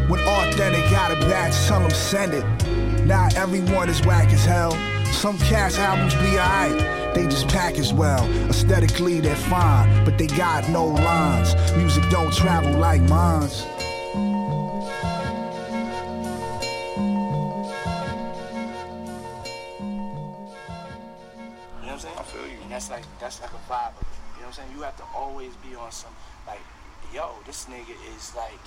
When 0.10 0.20
authentic 0.20 0.90
got 0.92 1.12
a 1.12 1.16
batch, 1.16 1.56
tell 1.66 1.80
them 1.80 1.90
send 1.90 2.34
it. 2.34 2.44
Not 3.06 3.36
everyone 3.36 3.90
is 3.90 4.02
whack 4.06 4.34
as 4.34 4.44
hell. 4.44 4.72
Some 5.14 5.38
cast 5.38 5.80
albums 5.80 6.14
be 6.16 6.38
alright, 6.38 7.16
they 7.16 7.24
just 7.24 7.48
package 7.48 7.94
well. 7.94 8.28
Aesthetically, 8.50 9.22
they're 9.22 9.36
fine, 9.36 10.04
but 10.04 10.18
they 10.18 10.28
got 10.28 10.68
no 10.68 10.88
lines. 10.88 11.56
Music 11.78 12.04
don't 12.10 12.34
travel 12.34 12.74
like 12.80 13.02
mines. 13.04 13.62
You 13.62 13.70
know 21.80 21.88
what 21.88 21.94
I'm 21.94 22.00
saying? 22.00 22.16
I 22.18 22.24
feel 22.24 22.48
you. 22.48 22.58
That's 22.68 22.90
like 22.90 23.06
that's 23.22 23.42
like 23.42 23.52
a 23.52 23.72
vibe. 23.72 23.94
You 24.36 24.42
know 24.42 24.48
what 24.48 24.48
I'm 24.48 24.54
saying? 24.54 24.70
You 24.76 24.82
have 24.82 24.98
to 24.98 25.04
always 25.16 25.56
be 25.58 25.76
on 25.76 25.92
some 25.94 26.12
like, 26.46 26.62
yo, 27.14 27.30
this 27.46 27.68
nigga 27.68 27.96
is 28.18 28.36
like 28.36 28.60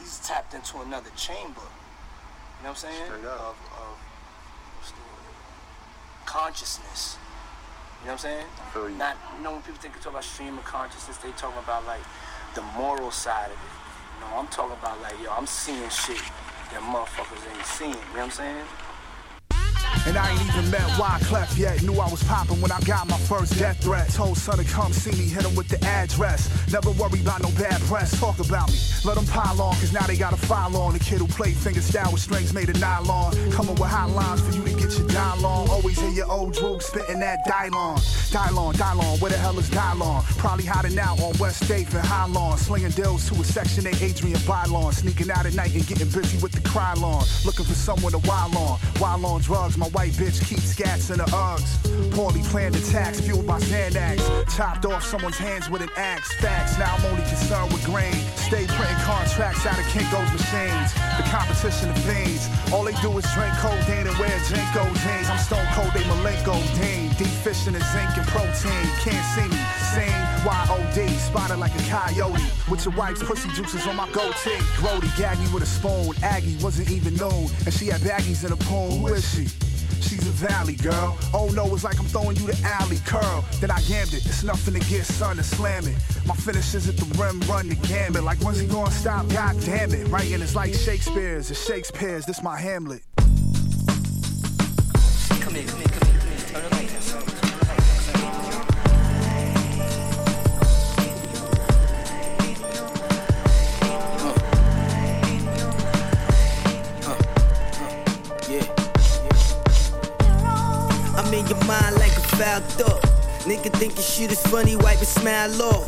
he's 0.00 0.18
tapped 0.20 0.54
into 0.54 0.80
another 0.80 1.10
chamber. 1.16 1.68
You 2.58 2.64
know 2.64 2.74
what 2.74 2.84
I'm 2.84 2.90
saying? 2.90 3.06
Straight 3.06 3.24
up. 3.24 3.40
Of, 3.40 3.56
of 3.78 3.96
what's 4.76 4.90
the 4.90 5.00
word? 5.00 5.20
consciousness. 6.26 7.16
You 8.00 8.06
know 8.06 8.12
what 8.12 8.24
I'm 8.24 8.30
saying? 8.32 8.46
I 8.56 8.70
feel 8.72 8.88
you. 8.90 8.96
Not 8.96 9.16
you 9.36 9.42
know 9.44 9.52
when 9.52 9.62
people 9.62 9.80
think 9.80 9.94
you 9.94 10.00
talk 10.00 10.12
about 10.12 10.24
stream 10.24 10.56
of 10.56 10.64
consciousness, 10.64 11.16
they 11.18 11.30
talking 11.32 11.58
about 11.62 11.86
like 11.86 12.02
the 12.54 12.62
moral 12.76 13.10
side 13.10 13.52
of 13.52 13.58
it. 13.60 13.74
You 14.16 14.20
know, 14.24 14.40
I'm 14.40 14.48
talking 14.48 14.76
about 14.76 15.00
like, 15.02 15.14
yo, 15.22 15.30
I'm 15.32 15.46
seeing 15.46 15.88
shit 15.88 16.20
that 16.72 16.80
motherfuckers 16.80 17.44
ain't 17.44 17.66
seeing. 17.66 17.90
You 17.90 18.16
know 18.16 18.24
what 18.24 18.24
I'm 18.24 18.30
saying? 18.30 18.66
And 20.06 20.16
I 20.16 20.30
ain't 20.30 20.42
even 20.42 20.70
met 20.70 20.88
Wyclef 20.98 21.58
yet. 21.58 21.82
Knew 21.82 21.94
I 21.98 22.08
was 22.08 22.22
popping 22.24 22.60
when 22.60 22.72
I 22.72 22.80
got 22.80 23.08
my 23.08 23.18
first 23.18 23.58
death 23.58 23.82
threat. 23.82 24.08
Told 24.10 24.38
son 24.38 24.58
to 24.58 24.64
come 24.64 24.92
see 24.92 25.12
me, 25.12 25.28
hit 25.28 25.44
him 25.44 25.54
with 25.54 25.68
the 25.68 25.82
address. 25.84 26.48
Never 26.72 26.90
worry 26.92 27.20
about 27.20 27.42
no 27.42 27.50
bad 27.50 27.80
press. 27.82 28.18
Talk 28.18 28.38
about 28.40 28.68
me. 28.70 28.78
Let 29.04 29.16
them 29.16 29.26
pile 29.26 29.60
on, 29.60 29.74
cause 29.74 29.92
now 29.92 30.06
they 30.06 30.16
got 30.16 30.32
a 30.32 30.36
file 30.36 30.76
on. 30.76 30.92
The 30.92 30.98
kid 30.98 31.18
who 31.18 31.26
played 31.26 31.56
finger 31.56 31.80
style 31.80 32.12
with 32.12 32.20
strings 32.20 32.52
made 32.52 32.68
of 32.68 32.80
nylon. 32.80 33.32
Coming 33.50 33.74
with 33.74 33.90
hotlines 33.90 34.40
for 34.40 34.54
you 34.54 34.62
to 34.64 34.74
get 34.80 34.98
your 34.98 35.08
dial 35.08 35.44
on. 35.44 35.68
Always 35.70 35.98
hear 36.00 36.10
your 36.10 36.30
old 36.30 36.54
droog 36.54 36.82
spitting 36.82 37.20
that 37.20 37.46
Dylon. 37.46 37.98
Dylon, 38.30 38.74
Dylon, 38.74 39.20
where 39.20 39.30
the 39.30 39.38
hell 39.38 39.58
is 39.58 39.70
Dylon? 39.70 40.22
Probably 40.38 40.64
hiding 40.64 40.98
out 40.98 41.20
on 41.20 41.36
West 41.38 41.64
State 41.64 41.92
and 41.94 42.04
High 42.04 42.26
Lawn. 42.26 42.58
Slinging 42.58 42.90
deals 42.90 43.28
to 43.28 43.34
a 43.40 43.44
Section 43.44 43.86
8 43.86 44.02
Adrian 44.02 44.38
Bylon. 44.40 44.92
Sneaking 44.92 45.30
out 45.30 45.46
at 45.46 45.54
night 45.54 45.74
and 45.74 45.86
getting 45.86 46.08
busy 46.08 46.38
with 46.38 46.52
the 46.52 46.60
Krylon. 46.60 47.22
Looking 47.44 47.64
for 47.64 47.74
someone 47.74 48.12
to 48.12 48.18
wild 48.28 48.54
on. 48.56 48.78
Wild 49.00 49.24
on 49.24 49.40
drugs, 49.40 49.76
my 49.80 49.88
white 49.96 50.12
bitch 50.12 50.44
keeps 50.44 50.74
scats 50.74 51.10
in 51.10 51.16
the 51.16 51.24
Uggs. 51.32 51.80
Poorly 52.12 52.42
planned 52.52 52.76
attacks 52.76 53.18
fueled 53.18 53.46
by 53.46 53.58
Xanax. 53.60 54.20
Chopped 54.54 54.84
off 54.84 55.02
someone's 55.02 55.38
hands 55.38 55.70
with 55.70 55.80
an 55.80 55.88
axe. 55.96 56.34
Facts, 56.34 56.78
now 56.78 56.94
I'm 56.94 57.04
only 57.06 57.22
concerned 57.22 57.72
with 57.72 57.82
grain. 57.86 58.12
Stay 58.36 58.66
printing 58.66 59.00
contracts 59.08 59.64
out 59.64 59.78
of 59.78 59.86
Kinko's 59.86 60.28
machines. 60.36 60.92
The 61.16 61.24
competition 61.32 61.88
of 61.88 61.96
veins. 62.04 62.44
All 62.72 62.84
they 62.84 62.92
do 63.00 63.16
is 63.16 63.24
drink 63.32 63.54
codeine 63.56 64.06
and 64.06 64.16
wear 64.20 64.36
JNCO 64.52 64.84
jeans. 65.00 65.30
I'm 65.32 65.38
stone 65.38 65.66
cold, 65.72 65.92
they 65.96 66.04
Malenko 66.12 66.60
Dean. 66.76 67.08
Deep 67.16 67.32
fishing 67.40 67.74
in 67.74 67.80
zinc 67.80 68.12
and 68.20 68.28
protein. 68.28 68.84
Can't 69.00 69.24
see 69.32 69.48
me. 69.48 69.60
Same 69.96 70.20
Y-O-D. 70.44 71.08
Spotted 71.16 71.56
like 71.56 71.72
a 71.72 71.82
coyote. 71.88 72.44
With 72.68 72.84
your 72.84 72.94
wife's 72.96 73.22
pussy 73.22 73.48
juices 73.56 73.86
on 73.86 73.96
my 73.96 74.08
goatee. 74.12 74.60
Grody 74.76 75.08
gagged 75.16 75.40
me 75.40 75.48
with 75.54 75.62
a 75.62 75.66
spoon. 75.66 76.12
Aggie 76.22 76.56
wasn't 76.60 76.90
even 76.90 77.14
known. 77.16 77.48
And 77.64 77.72
she 77.72 77.86
had 77.86 78.02
baggies 78.02 78.44
in 78.44 78.52
a 78.52 78.56
pool. 78.56 78.90
Who 78.90 79.14
is 79.14 79.24
she? 79.34 79.46
She's 80.00 80.26
a 80.26 80.32
valley 80.32 80.74
girl. 80.74 81.18
Oh 81.34 81.50
no, 81.54 81.72
it's 81.74 81.84
like 81.84 81.98
I'm 81.98 82.06
throwing 82.06 82.36
you 82.36 82.46
the 82.46 82.58
alley 82.64 82.98
curl. 83.06 83.44
Then 83.60 83.70
I 83.70 83.80
yammed 83.80 84.14
it. 84.14 84.24
It's 84.26 84.42
nothing 84.42 84.74
to 84.74 84.80
get 84.88 85.04
sun 85.04 85.38
and 85.38 85.46
slam 85.46 85.86
it. 85.86 85.96
My 86.26 86.34
finishes 86.34 86.88
at 86.88 86.96
the 86.96 87.06
rim 87.20 87.40
run 87.42 87.68
the 87.68 87.76
gambit. 87.86 88.24
Like 88.24 88.38
when's 88.38 88.60
he 88.60 88.66
gonna 88.66 88.90
stop? 88.90 89.28
God 89.28 89.56
damn 89.60 89.92
it. 89.92 90.06
Writing 90.08 90.40
is 90.40 90.54
like 90.54 90.74
Shakespeare's. 90.74 91.50
It's 91.50 91.64
Shakespeare's. 91.64 92.26
This 92.26 92.42
my 92.42 92.58
Hamlet. 92.58 93.02
Nigga 113.60 113.78
thinking 113.78 114.02
shit 114.02 114.32
is 114.32 114.40
funny, 114.46 114.74
wipe 114.74 115.02
a 115.02 115.04
smile 115.04 115.60
off. 115.60 115.84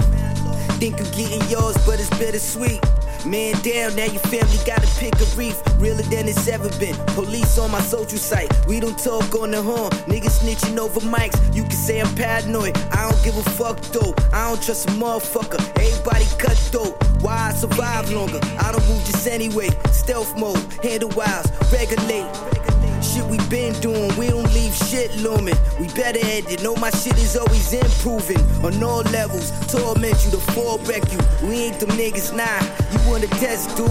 Think 0.76 0.98
you 0.98 1.06
getting 1.16 1.48
yours, 1.48 1.74
but 1.86 1.98
it's 1.98 2.10
bittersweet. 2.18 2.84
Man 3.24 3.54
down, 3.62 3.96
now 3.96 4.04
your 4.04 4.20
family 4.28 4.58
gotta 4.66 4.86
pick 4.98 5.14
a 5.14 5.24
reef. 5.36 5.56
Realer 5.78 6.02
than 6.02 6.28
it's 6.28 6.48
ever 6.48 6.68
been. 6.78 6.94
Police 7.14 7.56
on 7.56 7.70
my 7.70 7.80
social 7.80 8.18
site. 8.18 8.50
We 8.66 8.78
don't 8.78 8.98
talk 8.98 9.34
on 9.36 9.52
the 9.52 9.62
horn. 9.62 9.90
Niggas 10.04 10.40
snitching 10.40 10.76
over 10.76 11.00
mics. 11.00 11.38
You 11.54 11.62
can 11.62 11.72
say 11.72 12.00
I'm 12.02 12.14
paranoid. 12.14 12.76
I 12.92 13.10
don't 13.10 13.24
give 13.24 13.38
a 13.38 13.50
fuck 13.52 13.80
though. 13.92 14.14
I 14.34 14.50
don't 14.50 14.62
trust 14.62 14.90
a 14.90 14.92
motherfucker. 14.92 15.60
Everybody 15.80 16.26
cut 16.36 16.58
though. 16.72 16.90
Why 17.22 17.48
I 17.48 17.52
survive 17.54 18.12
longer? 18.12 18.40
I 18.60 18.70
don't 18.70 18.86
move 18.86 19.02
just 19.06 19.26
anyway. 19.26 19.70
Stealth 19.92 20.36
mode, 20.36 20.60
handle 20.82 21.08
wiles, 21.16 21.46
regulate. 21.72 22.28
Shit 23.12 23.26
we 23.26 23.36
been 23.48 23.78
doing, 23.80 24.16
we 24.16 24.28
don't 24.28 24.50
leave 24.54 24.74
shit 24.74 25.14
looming. 25.16 25.56
We 25.78 25.86
better 25.88 26.18
at 26.18 26.50
it, 26.50 26.62
know 26.62 26.74
my 26.76 26.88
shit 26.88 27.18
is 27.18 27.36
always 27.36 27.70
improving 27.70 28.40
on 28.64 28.82
all 28.82 29.02
levels. 29.12 29.50
Torment 29.70 30.16
you 30.24 30.30
to 30.30 30.38
fall 30.52 30.78
wreck 30.88 31.04
you. 31.12 31.18
We 31.46 31.56
ain't 31.64 31.78
them 31.78 31.90
niggas, 31.90 32.34
nah. 32.34 32.48
You 32.90 33.10
wanna 33.10 33.26
test, 33.26 33.76
dude? 33.76 33.90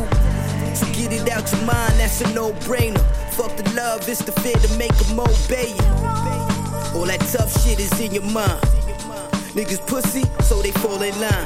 So 0.76 0.88
get 0.94 1.14
it 1.14 1.30
out 1.30 1.52
your 1.52 1.62
mind, 1.66 2.00
that's 2.00 2.22
a 2.22 2.34
no-brainer. 2.34 3.00
Fuck 3.34 3.58
the 3.58 3.70
love, 3.76 4.10
it's 4.10 4.24
the 4.24 4.32
fear 4.32 4.56
to 4.56 4.78
make 4.80 4.96
them 4.96 5.20
obey 5.20 5.70
you. 5.70 6.98
All 6.98 7.06
that 7.06 7.22
tough 7.32 7.52
shit 7.62 7.80
is 7.80 7.94
in 8.00 8.16
your 8.16 8.24
mind. 8.24 8.60
Niggas 9.54 9.86
pussy, 9.86 10.24
so 10.42 10.64
they 10.64 10.72
fall 10.72 11.00
in 11.00 11.14
line. 11.22 11.46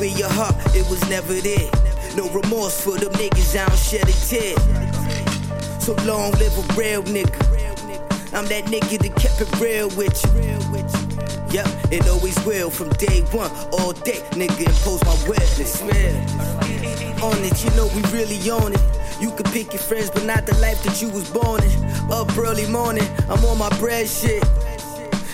With 0.00 0.18
your 0.18 0.30
heart, 0.30 0.56
it 0.74 0.88
was 0.88 1.06
never 1.10 1.34
there. 1.34 1.68
No 2.16 2.30
remorse 2.30 2.80
for 2.80 2.96
them 2.96 3.12
niggas, 3.12 3.54
I 3.54 3.68
don't 3.68 3.76
shed 3.76 4.08
a 4.08 4.12
tear. 4.12 4.83
So 5.84 5.92
long 6.06 6.32
live 6.40 6.56
a 6.56 6.80
real 6.80 7.02
nigga. 7.02 7.36
I'm 8.32 8.46
that 8.46 8.64
nigga 8.72 8.96
that 9.02 9.14
kept 9.16 9.38
it 9.38 9.60
real 9.60 9.90
with 9.98 10.16
you. 10.24 10.32
Yep, 11.52 11.92
it 11.92 12.08
always 12.08 12.42
will 12.46 12.70
from 12.70 12.88
day 12.94 13.20
one, 13.32 13.50
all 13.70 13.92
day. 13.92 14.24
Nigga 14.32 14.64
impose 14.64 15.04
my. 15.04 15.14
It's. 15.60 15.82
On 17.22 17.36
it, 17.44 17.62
you 17.62 17.70
know 17.76 17.88
we 17.94 18.00
really 18.16 18.40
on 18.48 18.72
it. 18.72 18.80
You 19.20 19.30
can 19.32 19.44
pick 19.52 19.74
your 19.74 19.82
friends, 19.82 20.08
but 20.08 20.24
not 20.24 20.46
the 20.46 20.56
life 20.56 20.82
that 20.84 21.02
you 21.02 21.10
was 21.10 21.28
born 21.28 21.62
in. 21.62 21.84
Up 22.10 22.34
early 22.38 22.66
morning, 22.68 23.06
I'm 23.28 23.44
on 23.44 23.58
my 23.58 23.68
bread 23.78 24.08
shit. 24.08 24.42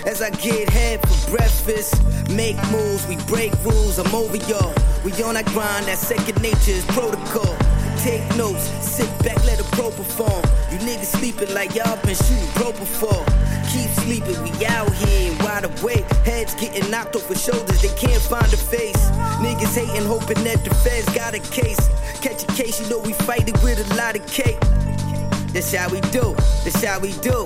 As 0.05 0.21
I 0.21 0.31
get 0.31 0.69
head 0.69 0.99
for 0.99 1.31
breakfast, 1.31 1.95
make 2.29 2.57
moves, 2.71 3.07
we 3.07 3.15
break 3.27 3.53
rules. 3.63 3.99
I'm 3.99 4.13
over 4.13 4.35
y'all. 4.35 4.75
We 5.05 5.13
on 5.23 5.35
that 5.35 5.45
grind, 5.45 5.85
that 5.85 5.97
second 5.97 6.41
nature 6.41 6.71
is 6.71 6.83
protocol. 6.87 7.55
Take 8.01 8.25
notes, 8.35 8.63
sit 8.81 9.07
back, 9.23 9.37
let 9.45 9.59
a 9.59 9.63
pro 9.75 9.91
perform. 9.91 10.41
You 10.71 10.79
niggas 10.79 11.13
sleeping 11.19 11.53
like 11.53 11.75
y'all 11.75 12.01
been 12.01 12.15
shooting 12.15 12.47
pro 12.55 12.71
before. 12.71 13.23
Keep 13.69 13.91
sleeping, 14.01 14.41
we 14.41 14.65
out 14.65 14.91
here 14.91 15.31
wide 15.41 15.65
awake. 15.65 16.09
Heads 16.25 16.55
getting 16.55 16.89
knocked 16.89 17.13
the 17.13 17.35
shoulders, 17.35 17.79
they 17.79 17.93
can't 17.95 18.21
find 18.23 18.51
a 18.51 18.57
face. 18.57 18.97
Niggas 19.37 19.77
hating, 19.77 20.07
hoping 20.07 20.43
that 20.45 20.65
the 20.65 20.73
feds 20.81 21.13
got 21.13 21.35
a 21.35 21.39
case. 21.53 21.77
Catch 22.21 22.43
a 22.43 22.47
case, 22.53 22.81
you 22.81 22.89
know 22.89 22.97
we 22.97 23.13
fighting 23.13 23.53
with 23.61 23.77
a 23.79 23.95
lot 23.95 24.15
of 24.15 24.25
cake. 24.25 24.59
That's 25.53 25.71
how 25.71 25.87
we 25.89 26.01
do, 26.09 26.33
that's 26.63 26.83
how 26.83 26.99
we 26.99 27.11
do. 27.21 27.45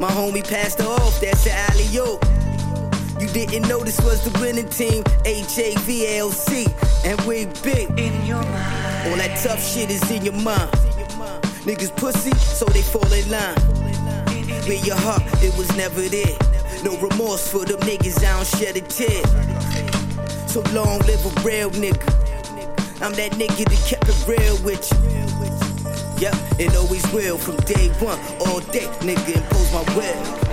My 0.00 0.10
homie 0.10 0.42
passed 0.42 0.80
her 0.80 0.88
off, 0.88 1.20
that's 1.20 1.44
the 1.44 1.52
alley 1.52 1.86
oop. 1.96 2.43
You 3.24 3.30
didn't 3.30 3.66
know 3.68 3.82
this 3.82 3.98
was 4.02 4.22
the 4.22 4.38
winning 4.38 4.68
team, 4.68 5.02
HAVLC, 5.24 6.68
and 7.06 7.18
we 7.22 7.46
big. 7.62 7.88
In 7.98 8.26
your 8.26 8.42
mind. 8.42 9.08
All 9.08 9.16
that 9.16 9.40
tough 9.42 9.64
shit 9.64 9.90
is 9.90 10.10
in 10.10 10.26
your 10.26 10.34
mind. 10.34 10.70
Niggas 11.64 11.96
pussy, 11.96 12.34
so 12.34 12.66
they 12.66 12.82
fall 12.82 13.10
in 13.10 13.30
line. 13.30 13.56
With 14.68 14.84
your 14.84 14.96
heart, 14.96 15.22
it 15.42 15.56
was 15.56 15.74
never 15.74 16.02
there. 16.02 16.36
No 16.84 16.98
remorse 16.98 17.50
for 17.50 17.64
them 17.64 17.80
niggas, 17.80 18.18
I 18.18 18.36
don't 18.36 18.46
shed 18.46 18.76
a 18.76 18.82
tear. 18.82 19.24
So 20.46 20.60
long 20.74 20.98
live 21.08 21.24
a 21.24 21.40
real 21.40 21.70
nigga. 21.70 22.04
I'm 23.00 23.14
that 23.14 23.32
nigga 23.40 23.64
that 23.64 23.86
kept 23.88 24.06
it 24.06 24.28
real 24.28 24.62
with 24.64 24.84
you. 24.92 24.98
Yep, 26.20 26.34
it 26.60 26.76
always 26.76 27.10
will 27.10 27.38
from 27.38 27.56
day 27.64 27.88
one, 28.04 28.18
all 28.46 28.60
day, 28.60 28.86
nigga 29.00 29.38
impose 29.38 29.72
my 29.72 29.96
will. 29.96 30.43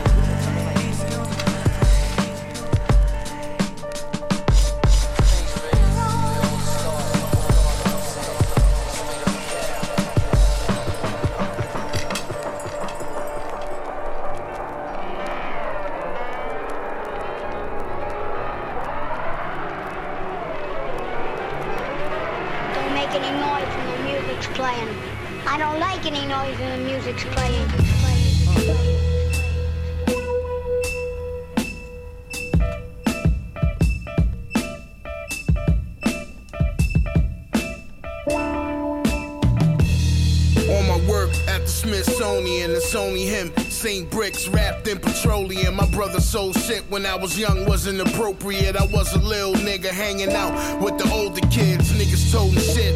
It's 42.92 42.98
only 42.98 43.26
him. 43.26 43.56
Same 43.70 44.04
bricks 44.04 44.50
wrapped 44.50 44.86
in 44.86 45.00
petroleum. 45.00 45.76
My 45.78 45.86
brother 45.92 46.20
sold 46.20 46.60
shit 46.60 46.84
when 46.90 47.06
I 47.06 47.16
was 47.16 47.40
young, 47.40 47.66
wasn't 47.66 48.02
appropriate. 48.02 48.76
I 48.76 48.86
was 48.88 49.14
a 49.14 49.20
little 49.20 49.54
nigga 49.54 49.88
hanging 49.88 50.34
out 50.34 50.82
with 50.82 50.98
the 50.98 51.10
older 51.10 51.40
kids. 51.48 51.94
Niggas 51.94 52.34
toting 52.34 52.60
shit, 52.60 52.94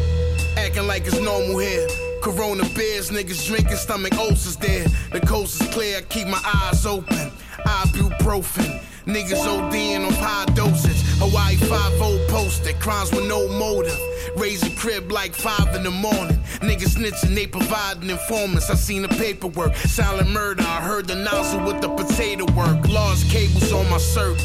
acting 0.58 0.86
like 0.86 1.06
it's 1.06 1.18
normal 1.18 1.56
here. 1.56 1.88
Corona 2.20 2.64
beers, 2.74 3.10
niggas 3.10 3.46
drinking, 3.46 3.76
stomach 3.76 4.12
ulcers 4.18 4.56
there. 4.56 4.86
The 5.12 5.20
coast 5.20 5.62
is 5.62 5.68
clear, 5.68 5.96
I 5.96 6.02
keep 6.02 6.28
my 6.28 6.42
eyes 6.44 6.84
open. 6.84 7.30
Ibuprofen. 7.64 8.82
Niggas 9.06 9.46
ODing 9.46 10.04
on 10.04 10.12
high 10.12 10.44
dosage. 10.54 11.00
Hawaii 11.22 11.56
5 11.56 12.28
posted. 12.28 12.78
Crimes 12.80 13.12
with 13.12 13.26
no 13.28 13.48
motive. 13.48 13.98
Raise 14.36 14.62
a 14.62 14.70
crib 14.76 15.10
like 15.10 15.32
5 15.32 15.74
in 15.76 15.84
the 15.84 15.90
morning. 15.90 16.38
Niggas 16.60 16.96
snitching, 16.96 17.34
they 17.34 17.46
providing 17.46 18.10
informants. 18.10 18.70
I 18.70 18.74
seen 18.74 19.02
the 19.02 19.08
paperwork. 19.08 19.76
Silent 19.76 20.30
murder, 20.30 20.62
I 20.62 20.80
heard 20.80 21.06
the 21.06 21.14
nozzle 21.14 21.64
with 21.64 21.80
the 21.80 21.88
potato 21.88 22.44
work. 22.52 22.88
Lost 22.88 23.28
cables 23.30 23.72
on 23.72 23.88
my 23.90 23.98
shirt. 23.98 24.38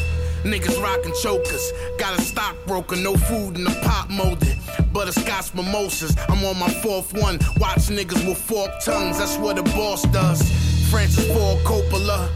Niggas 0.44 0.82
rockin' 0.82 1.12
chokers. 1.22 1.72
Got 1.98 2.18
a 2.18 2.22
stockbroker, 2.22 2.96
no 2.96 3.16
food 3.16 3.56
in 3.56 3.64
the 3.64 3.80
pot 3.82 4.10
molded. 4.10 4.58
Butterscotch 4.92 5.54
mimosas. 5.54 6.16
I'm 6.28 6.44
on 6.44 6.58
my 6.58 6.68
fourth 6.68 7.14
one. 7.14 7.38
Watch 7.58 7.88
niggas 7.88 8.26
with 8.26 8.38
forked 8.38 8.84
tongues. 8.84 9.18
That's 9.18 9.36
what 9.38 9.58
a 9.58 9.62
boss 9.62 10.02
does. 10.04 10.42
Francis 10.90 11.26
Ford 11.28 11.58
Coppola. 11.64 12.28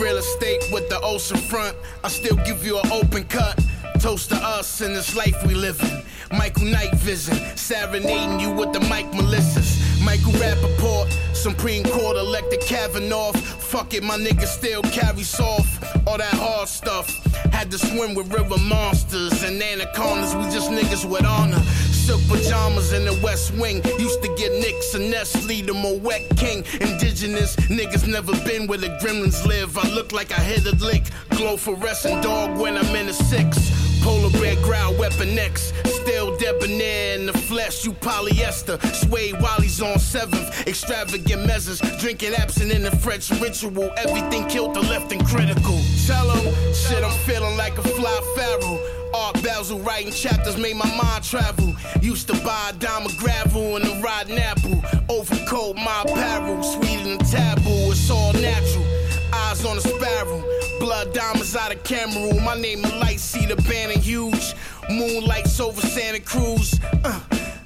Real 0.00 0.16
estate 0.16 0.62
with 0.72 0.88
the 0.88 1.00
ocean 1.00 1.36
front. 1.36 1.76
I 2.04 2.08
still 2.08 2.36
give 2.44 2.64
you 2.64 2.78
an 2.78 2.92
open 2.92 3.24
cut. 3.24 3.58
Toast 3.98 4.28
to 4.30 4.36
us 4.36 4.80
in 4.80 4.94
this 4.94 5.16
life 5.16 5.44
we 5.44 5.54
live 5.54 5.80
in. 5.82 6.07
Michael 6.32 6.66
Night 6.66 6.94
Vision, 6.94 7.36
serenading 7.56 8.40
you 8.40 8.50
with 8.50 8.72
the 8.72 8.80
Mike 8.88 9.10
Melissas. 9.12 9.78
Michael 10.04 10.32
Rappaport, 10.32 11.10
Supreme 11.34 11.84
Court 11.84 12.16
elected 12.16 12.60
Kavanaugh. 12.60 13.32
Fuck 13.32 13.94
it, 13.94 14.02
my 14.02 14.16
niggas 14.16 14.48
still 14.48 14.82
carry 14.82 15.22
soft. 15.22 15.82
All 16.06 16.18
that 16.18 16.34
hard 16.34 16.68
stuff. 16.68 17.08
Had 17.52 17.70
to 17.70 17.78
swim 17.78 18.14
with 18.14 18.32
river 18.32 18.58
monsters 18.58 19.42
and 19.42 19.62
anacondas. 19.62 20.34
We 20.34 20.42
just 20.44 20.70
niggas 20.70 21.08
with 21.08 21.24
honor. 21.24 21.60
Silk 21.90 22.20
pajamas 22.28 22.92
in 22.92 23.04
the 23.04 23.18
West 23.22 23.52
Wing. 23.54 23.82
Used 23.98 24.22
to 24.22 24.28
get 24.36 24.52
Nicks 24.52 24.94
and 24.94 25.10
Nestle, 25.10 25.62
the 25.62 25.74
Moet 25.74 26.28
King. 26.36 26.64
Indigenous 26.80 27.56
niggas 27.68 28.06
never 28.06 28.32
been 28.44 28.66
where 28.66 28.78
the 28.78 28.88
gremlins 29.02 29.44
live. 29.46 29.76
I 29.76 29.88
look 29.90 30.12
like 30.12 30.32
I 30.32 30.40
hit 30.40 30.66
a 30.66 30.76
lick. 30.84 31.04
Glow 31.30 31.56
fluorescent 31.56 32.22
dog 32.22 32.58
when 32.58 32.76
I'm 32.76 32.96
in 32.96 33.08
a 33.08 33.12
six. 33.12 33.58
Polar 34.02 34.30
bear 34.30 34.54
growl, 34.62 34.94
weapon 34.94 35.38
X. 35.38 35.72
Still 36.08 36.34
debonair 36.38 37.18
in 37.18 37.26
the 37.26 37.34
flesh, 37.34 37.84
you 37.84 37.92
polyester. 37.92 38.80
Sway 38.94 39.32
while 39.32 39.60
he's 39.60 39.82
on 39.82 39.98
seventh. 39.98 40.66
Extravagant 40.66 41.46
measures. 41.46 41.80
Drinking 42.00 42.32
absent 42.32 42.72
in 42.72 42.82
the 42.82 42.90
French 42.96 43.30
ritual. 43.42 43.92
Everything 43.98 44.48
killed 44.48 44.74
the 44.74 44.80
left 44.80 45.12
and 45.12 45.22
critical. 45.26 45.78
Tell 46.06 46.30
'em, 46.30 46.44
shit, 46.72 47.04
I'm 47.04 47.18
feeling 47.26 47.58
like 47.58 47.76
a 47.76 47.82
fly 47.82 48.20
pharaoh. 48.34 48.80
Art 49.12 49.42
Basel 49.42 49.80
writing 49.80 50.10
chapters 50.10 50.56
made 50.56 50.76
my 50.76 50.90
mind 50.96 51.24
travel. 51.24 51.76
Used 52.00 52.26
to 52.28 52.36
buy 52.42 52.70
a 52.70 52.72
dime 52.72 53.04
of 53.04 53.14
gravel 53.18 53.76
and 53.76 53.84
a 53.84 54.00
rotten 54.00 54.38
apple. 54.38 54.82
Overcoat 55.10 55.76
my 55.76 56.04
apparel, 56.06 56.62
sweeter 56.62 57.04
than 57.04 57.18
taboo. 57.18 57.92
It's 57.92 58.08
all 58.08 58.32
natural. 58.32 58.86
Eyes 59.34 59.62
on 59.62 59.76
a 59.76 59.82
sparrow. 59.82 60.42
Blood 60.80 61.12
diamonds 61.12 61.54
out 61.54 61.74
of 61.74 61.82
Cameroon. 61.82 62.42
My 62.42 62.56
name 62.56 62.82
is 62.82 62.92
Light, 62.94 63.20
see 63.20 63.44
the 63.44 63.58
and 63.98 64.02
huge. 64.02 64.54
Moonlights 64.90 65.60
over 65.60 65.80
Santa 65.80 66.20
Cruz. 66.20 66.80
Uh, 67.04 67.20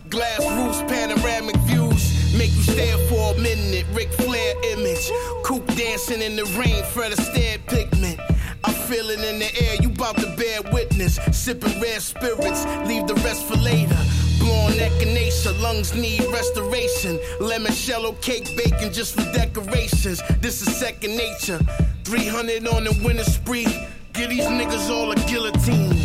glass 0.08 0.40
roofs, 0.40 0.82
panoramic 0.90 1.56
views. 1.58 2.34
Make 2.36 2.52
you 2.52 2.62
stare 2.62 2.98
for 3.08 3.34
a 3.34 3.38
minute. 3.38 3.86
Ric 3.92 4.12
Flair 4.12 4.54
image. 4.72 5.10
Coop 5.44 5.66
dancing 5.74 6.20
in 6.20 6.36
the 6.36 6.44
rain, 6.58 6.84
Fred 6.84 7.12
Astaire 7.12 7.64
pigment. 7.66 8.18
I 8.64 8.72
feel 8.72 9.08
it 9.10 9.20
in 9.20 9.38
the 9.38 9.62
air, 9.62 9.76
you 9.80 9.88
bout 9.88 10.16
to 10.16 10.26
bear 10.36 10.60
witness. 10.72 11.18
Sipping 11.32 11.80
rare 11.80 12.00
spirits, 12.00 12.64
leave 12.86 13.06
the 13.06 13.14
rest 13.24 13.46
for 13.46 13.56
later. 13.56 13.98
Blowing 14.38 14.74
echinacea, 14.78 15.60
lungs 15.60 15.94
need 15.94 16.24
restoration. 16.32 17.18
Lemon 17.40 17.72
shallow 17.72 18.12
cake 18.20 18.56
bacon 18.56 18.92
just 18.92 19.14
for 19.14 19.32
decorations. 19.32 20.22
This 20.40 20.62
is 20.62 20.76
second 20.76 21.16
nature. 21.16 21.60
300 22.04 22.66
on 22.66 22.84
the 22.84 23.00
winter 23.04 23.24
spree. 23.24 23.66
Give 24.12 24.30
these 24.30 24.46
niggas 24.46 24.90
all 24.90 25.12
a 25.12 25.16
guillotine. 25.26 26.01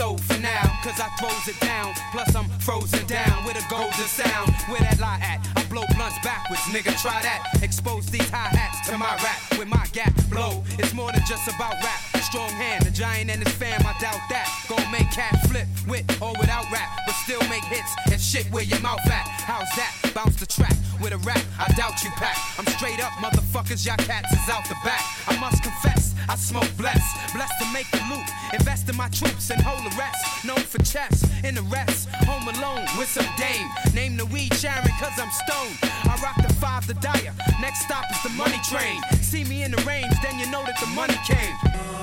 So 0.00 0.16
for 0.16 0.40
now, 0.40 0.64
cause 0.82 0.98
I 0.98 1.12
throws 1.20 1.46
it 1.46 1.60
down. 1.60 1.92
Plus 2.10 2.34
I'm 2.34 2.48
frozen 2.64 3.04
down 3.06 3.44
with 3.44 3.60
a 3.60 3.64
golden 3.68 4.08
sound. 4.08 4.48
Where 4.72 4.80
that 4.80 4.98
lie 4.98 5.20
at? 5.20 5.44
I 5.54 5.62
blow 5.68 5.84
blunts 5.94 6.16
backwards, 6.24 6.64
nigga, 6.72 6.96
try 7.02 7.20
that. 7.20 7.60
Expose 7.62 8.06
these 8.06 8.30
hi-hats 8.30 8.88
to 8.88 8.96
my 8.96 9.12
rap 9.20 9.40
with 9.58 9.68
my 9.68 9.84
gap 9.92 10.14
blow. 10.30 10.64
It's 10.78 10.94
more 10.94 11.12
than 11.12 11.20
just 11.28 11.46
about 11.52 11.74
rap. 11.84 12.00
Strong 12.30 12.48
hand, 12.56 12.86
the 12.86 12.90
giant 12.90 13.28
and 13.28 13.44
his 13.44 13.52
fam, 13.60 13.80
I 13.84 13.92
doubt 14.00 14.24
that. 14.30 14.48
Gon' 14.70 14.88
make 14.90 15.10
cats 15.12 15.44
flip 15.50 15.66
with 15.86 16.06
or 16.22 16.32
without 16.40 16.64
rap, 16.72 16.88
but 17.04 17.14
still 17.26 17.42
make 17.52 17.64
hits 17.64 17.92
and 18.10 18.20
shit 18.20 18.46
where 18.52 18.64
your 18.64 18.80
mouth 18.80 19.04
at. 19.04 19.26
How's 19.44 19.68
that? 19.76 19.92
Bounce 20.14 20.36
the 20.40 20.46
track 20.46 20.76
with 21.02 21.12
a 21.12 21.18
rap, 21.28 21.44
I 21.58 21.68
doubt 21.76 22.02
you 22.02 22.10
pack. 22.16 22.38
I'm 22.56 22.64
straight 22.78 23.04
up, 23.04 23.12
motherfuckers, 23.20 23.84
y'all 23.84 24.00
cats 24.08 24.32
is 24.32 24.48
out 24.48 24.64
the 24.64 24.78
back. 24.82 25.04
I 25.28 25.36
must 25.40 25.62
confess, 25.62 26.14
I 26.28 26.36
smoke 26.36 26.70
blessed 26.78 27.10
to 27.32 27.38
make 27.72 27.90
the 27.90 28.02
loot. 28.10 28.26
Invest 28.52 28.88
in 28.88 28.96
my 28.96 29.08
troops 29.08 29.50
and 29.50 29.60
hold 29.60 29.84
the 29.84 29.96
rest. 29.96 30.44
Known 30.44 30.60
for 30.60 30.78
chess, 30.82 31.24
in 31.44 31.54
the 31.54 31.62
rest. 31.62 32.08
Home 32.26 32.48
alone 32.48 32.86
with 32.98 33.08
some 33.08 33.26
dame. 33.36 33.68
Name 33.94 34.16
the 34.16 34.26
weed 34.26 34.52
Sharon, 34.54 34.90
cause 35.00 35.16
I'm 35.18 35.30
stoned. 35.46 35.78
I 35.82 36.18
rock 36.22 36.36
the 36.46 36.52
five, 36.54 36.86
the 36.86 36.94
dyer. 36.94 37.34
Next 37.60 37.82
stop 37.82 38.04
is 38.10 38.22
the 38.22 38.30
money 38.30 38.60
train. 38.68 39.00
See 39.22 39.44
me 39.44 39.62
in 39.62 39.70
the 39.70 39.82
range, 39.82 40.14
then 40.22 40.38
you 40.38 40.50
know 40.50 40.64
that 40.64 40.78
the 40.80 40.86
money 40.88 41.18
came. 41.26 41.99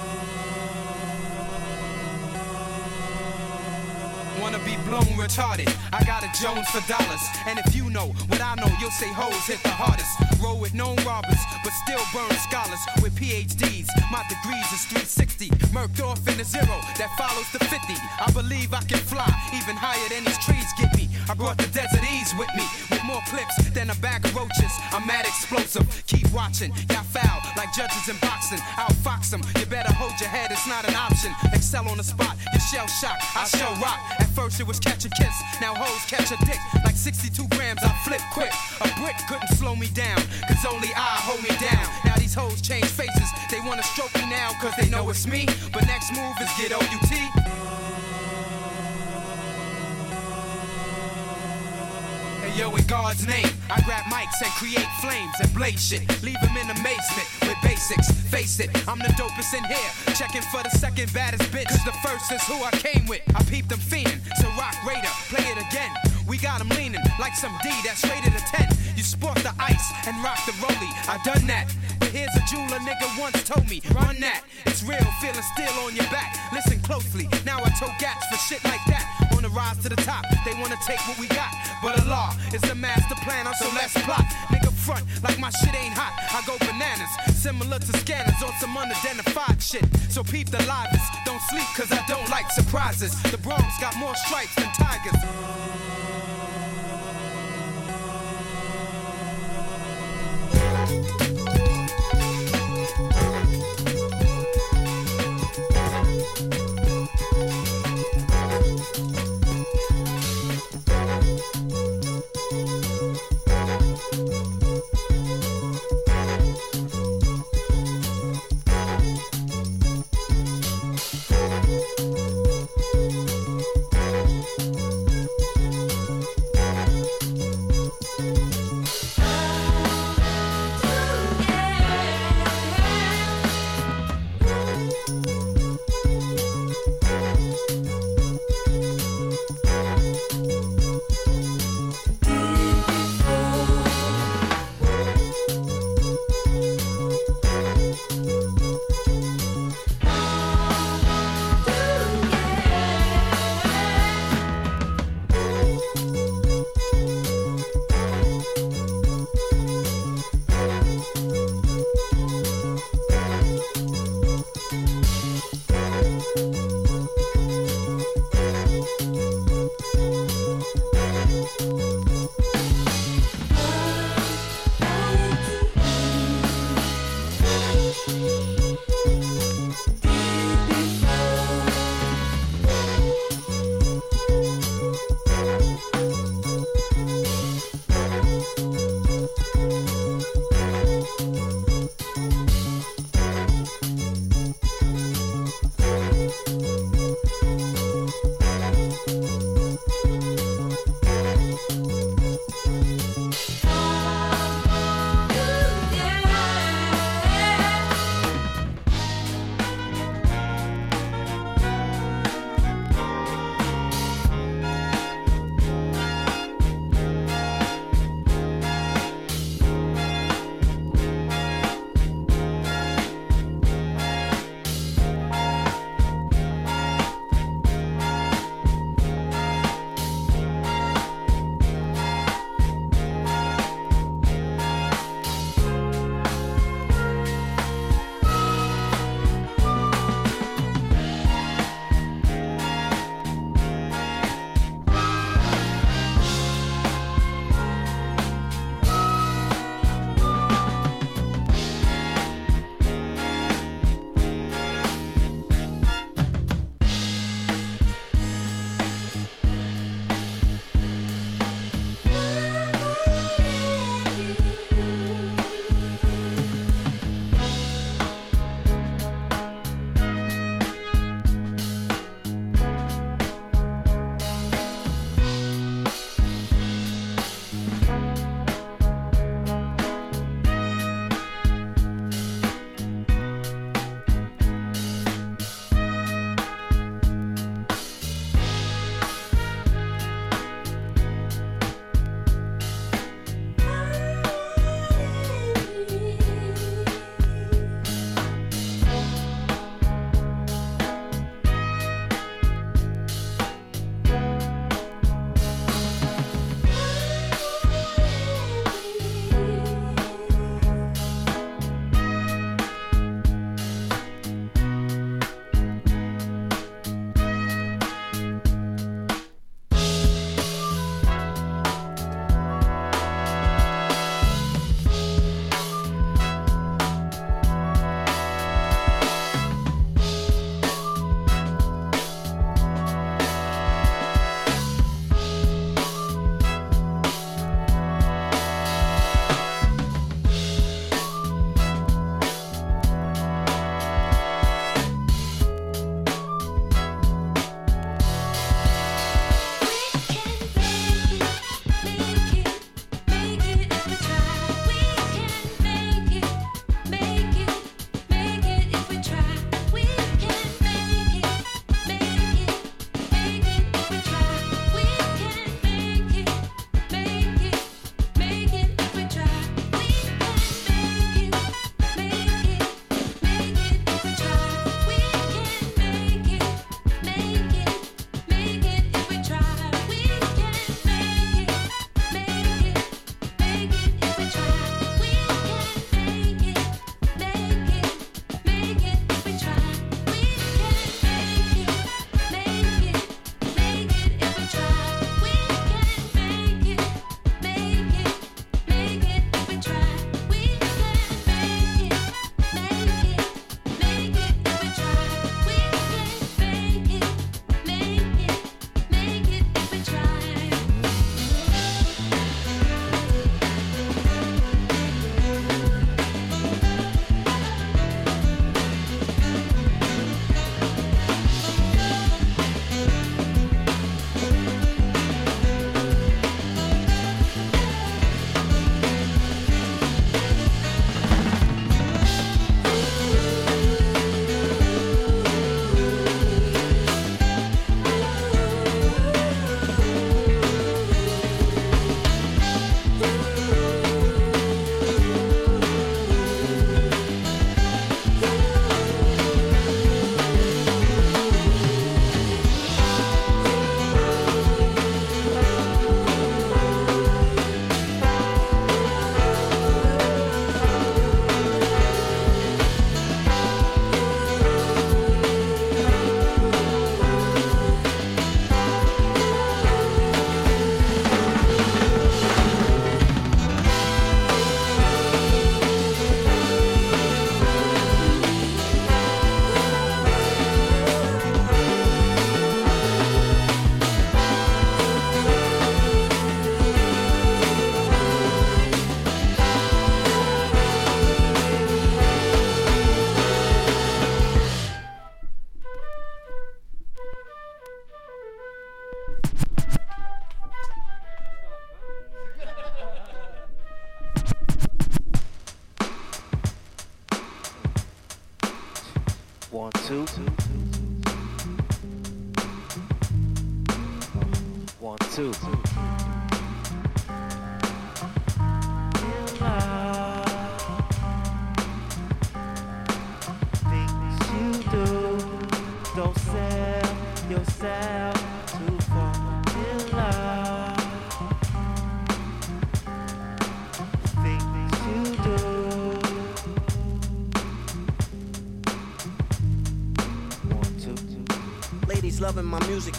Wanna 4.47 4.63
be 4.63 4.77
blown 4.87 5.11
retarded. 5.19 5.67
I 5.91 6.05
got 6.05 6.23
a 6.23 6.31
Jones 6.41 6.69
for 6.69 6.79
dollars. 6.87 7.19
And 7.47 7.59
if 7.59 7.75
you 7.75 7.89
know 7.89 8.15
what 8.29 8.39
I 8.39 8.55
know, 8.55 8.71
you'll 8.79 8.91
say 8.91 9.11
hoes 9.11 9.45
hit 9.45 9.61
the 9.61 9.75
hardest. 9.75 10.07
Roll 10.41 10.57
with 10.57 10.73
known 10.73 10.95
robbers, 11.03 11.43
but 11.65 11.73
still 11.83 11.99
burn 12.13 12.31
scholars 12.47 12.79
with 13.01 13.13
PhDs. 13.19 13.87
My 14.09 14.23
degrees 14.29 14.71
is 14.71 14.85
360. 14.87 15.49
Murked 15.75 16.01
off 16.01 16.25
in 16.29 16.37
the 16.37 16.45
zero 16.45 16.79
that 16.95 17.11
follows 17.17 17.51
the 17.51 17.59
50. 17.59 17.75
I 18.23 18.31
believe 18.31 18.73
I 18.73 18.83
can 18.83 18.99
fly 18.99 19.27
even 19.53 19.75
higher 19.75 20.07
than 20.07 20.23
these 20.23 20.39
trees 20.45 20.71
get. 20.77 20.96
I 21.29 21.33
brought 21.33 21.57
the 21.57 21.67
desert 21.67 22.03
ease 22.07 22.33
with 22.39 22.47
me, 22.55 22.63
with 22.89 23.03
more 23.03 23.21
clips 23.27 23.55
than 23.71 23.89
a 23.89 23.95
bag 23.95 24.23
of 24.23 24.33
roaches. 24.35 24.71
I'm 24.91 25.05
mad 25.05 25.25
explosive. 25.25 25.83
Keep 26.07 26.31
watching, 26.31 26.71
y'all 26.89 27.03
foul 27.03 27.41
like 27.57 27.73
judges 27.73 28.07
in 28.07 28.15
boxing. 28.21 28.59
I'll 28.77 28.95
fox 29.03 29.31
them. 29.31 29.41
You 29.59 29.65
better 29.65 29.91
hold 29.91 30.15
your 30.19 30.29
head, 30.29 30.51
it's 30.51 30.67
not 30.67 30.87
an 30.87 30.95
option. 30.95 31.35
Excel 31.51 31.87
on 31.89 31.97
the 31.97 32.03
spot, 32.03 32.37
you 32.53 32.59
shell 32.59 32.87
shock. 32.87 33.19
I 33.35 33.43
shall 33.43 33.73
rock. 33.81 33.99
At 34.19 34.29
first 34.31 34.59
it 34.61 34.67
was 34.67 34.79
catch 34.79 35.03
a 35.03 35.09
kiss, 35.09 35.35
now 35.59 35.75
hoes 35.75 36.05
catch 36.07 36.31
a 36.31 36.37
dick. 36.45 36.59
Like 36.85 36.95
62 36.95 37.47
grams, 37.49 37.83
I 37.83 37.91
flip 38.05 38.21
quick. 38.31 38.53
A 38.79 38.87
brick 39.01 39.17
couldn't 39.27 39.51
slow 39.57 39.75
me 39.75 39.87
down, 39.87 40.21
cause 40.47 40.63
only 40.63 40.89
I 40.95 41.19
hold 41.27 41.43
me 41.43 41.51
down. 41.59 41.83
Now 42.05 42.15
these 42.15 42.33
hoes 42.33 42.61
change 42.61 42.87
faces, 42.87 43.29
they 43.51 43.59
wanna 43.59 43.83
stroke 43.83 44.13
me 44.15 44.29
now, 44.29 44.55
cause 44.61 44.73
they 44.79 44.89
know 44.89 45.09
it's 45.09 45.27
me. 45.27 45.45
But 45.73 45.87
next 45.87 46.15
move 46.15 46.35
is 46.39 46.49
get 46.55 46.71
OUT. 46.71 47.86
Yo, 52.57 52.75
in 52.75 52.83
God's 52.87 53.25
name, 53.27 53.47
I 53.69 53.79
grab 53.81 54.03
mics 54.05 54.41
and 54.43 54.51
create 54.57 54.87
flames 54.99 55.33
and 55.39 55.53
blaze 55.53 55.79
shit. 55.79 56.01
Leave 56.23 56.41
them 56.41 56.57
in 56.57 56.69
amazement 56.71 57.27
with 57.41 57.57
basics. 57.61 58.09
Face 58.33 58.59
it, 58.59 58.69
I'm 58.87 58.97
the 58.97 59.13
dopest 59.13 59.53
in 59.53 59.63
here. 59.65 59.91
Checking 60.15 60.41
for 60.49 60.63
the 60.63 60.71
second 60.71 61.13
baddest 61.13 61.43
bitch. 61.51 61.69
Cause 61.69 61.85
the 61.85 61.95
first 62.03 62.31
is 62.31 62.41
who 62.43 62.57
I 62.63 62.71
came 62.71 63.05
with. 63.05 63.21
I 63.35 63.43
peeped 63.43 63.69
them 63.69 63.79
fiending. 63.79 64.19
So 64.41 64.49
rock 64.57 64.75
Raider, 64.85 65.13
play 65.29 65.45
it 65.45 65.57
again. 65.57 65.93
We 66.27 66.37
got 66.37 66.59
them 66.59 66.69
leaning 66.69 67.01
like 67.19 67.35
some 67.35 67.53
D 67.61 67.69
that's 67.85 68.03
rated 68.03 68.33
a 68.33 68.39
10. 68.39 68.67
You 68.97 69.03
sport 69.03 69.37
the 69.37 69.53
ice 69.59 69.93
and 70.07 70.17
rock 70.23 70.39
the 70.45 70.53
rollie. 70.53 70.93
I 71.07 71.21
done 71.23 71.45
that. 71.47 71.71
But 72.07 72.15
here's 72.15 72.37
a 72.37 72.45
jeweler 72.47 72.79
nigga 72.87 73.19
once 73.19 73.43
told 73.43 73.67
me, 73.69 73.81
run 73.91 74.15
that. 74.21 74.39
It's 74.65 74.81
real, 74.81 75.03
feeling 75.19 75.43
still 75.51 75.75
on 75.83 75.93
your 75.93 76.07
back. 76.07 76.39
Listen 76.53 76.79
closely. 76.79 77.27
Now 77.43 77.59
I 77.59 77.67
tow 77.75 77.91
gats 77.99 78.23
for 78.31 78.39
shit 78.47 78.63
like 78.63 78.79
that. 78.87 79.03
On 79.35 79.43
the 79.43 79.49
rise 79.49 79.75
to 79.83 79.89
the 79.89 79.99
top, 80.07 80.23
they 80.45 80.53
wanna 80.53 80.79
take 80.87 81.03
what 81.03 81.19
we 81.19 81.27
got. 81.27 81.51
But 81.83 81.99
Allah 81.99 82.31
is 82.53 82.61
the 82.61 82.75
master 82.75 83.15
planner, 83.27 83.51
so 83.59 83.67
let's 83.75 83.91
plot. 84.07 84.23
Nigga 84.47 84.71
front 84.71 85.03
like 85.21 85.37
my 85.37 85.49
shit 85.49 85.75
ain't 85.75 85.91
hot. 85.91 86.15
I 86.31 86.39
go 86.47 86.55
bananas, 86.59 87.11
similar 87.35 87.77
to 87.77 87.91
scanners 87.99 88.39
on 88.41 88.53
some 88.61 88.71
unidentified 88.77 89.61
shit. 89.61 89.83
So 90.07 90.23
peep 90.23 90.47
the 90.47 90.63
livest, 90.63 91.11
don't 91.25 91.43
sleep 91.51 91.67
cause 91.75 91.91
I 91.91 91.99
don't 92.07 92.29
like 92.29 92.49
surprises. 92.51 93.21
The 93.23 93.37
Bronx 93.37 93.67
got 93.81 93.97
more 93.97 94.15
stripes 94.15 94.55
than 94.55 94.71
tigers. 94.79 95.86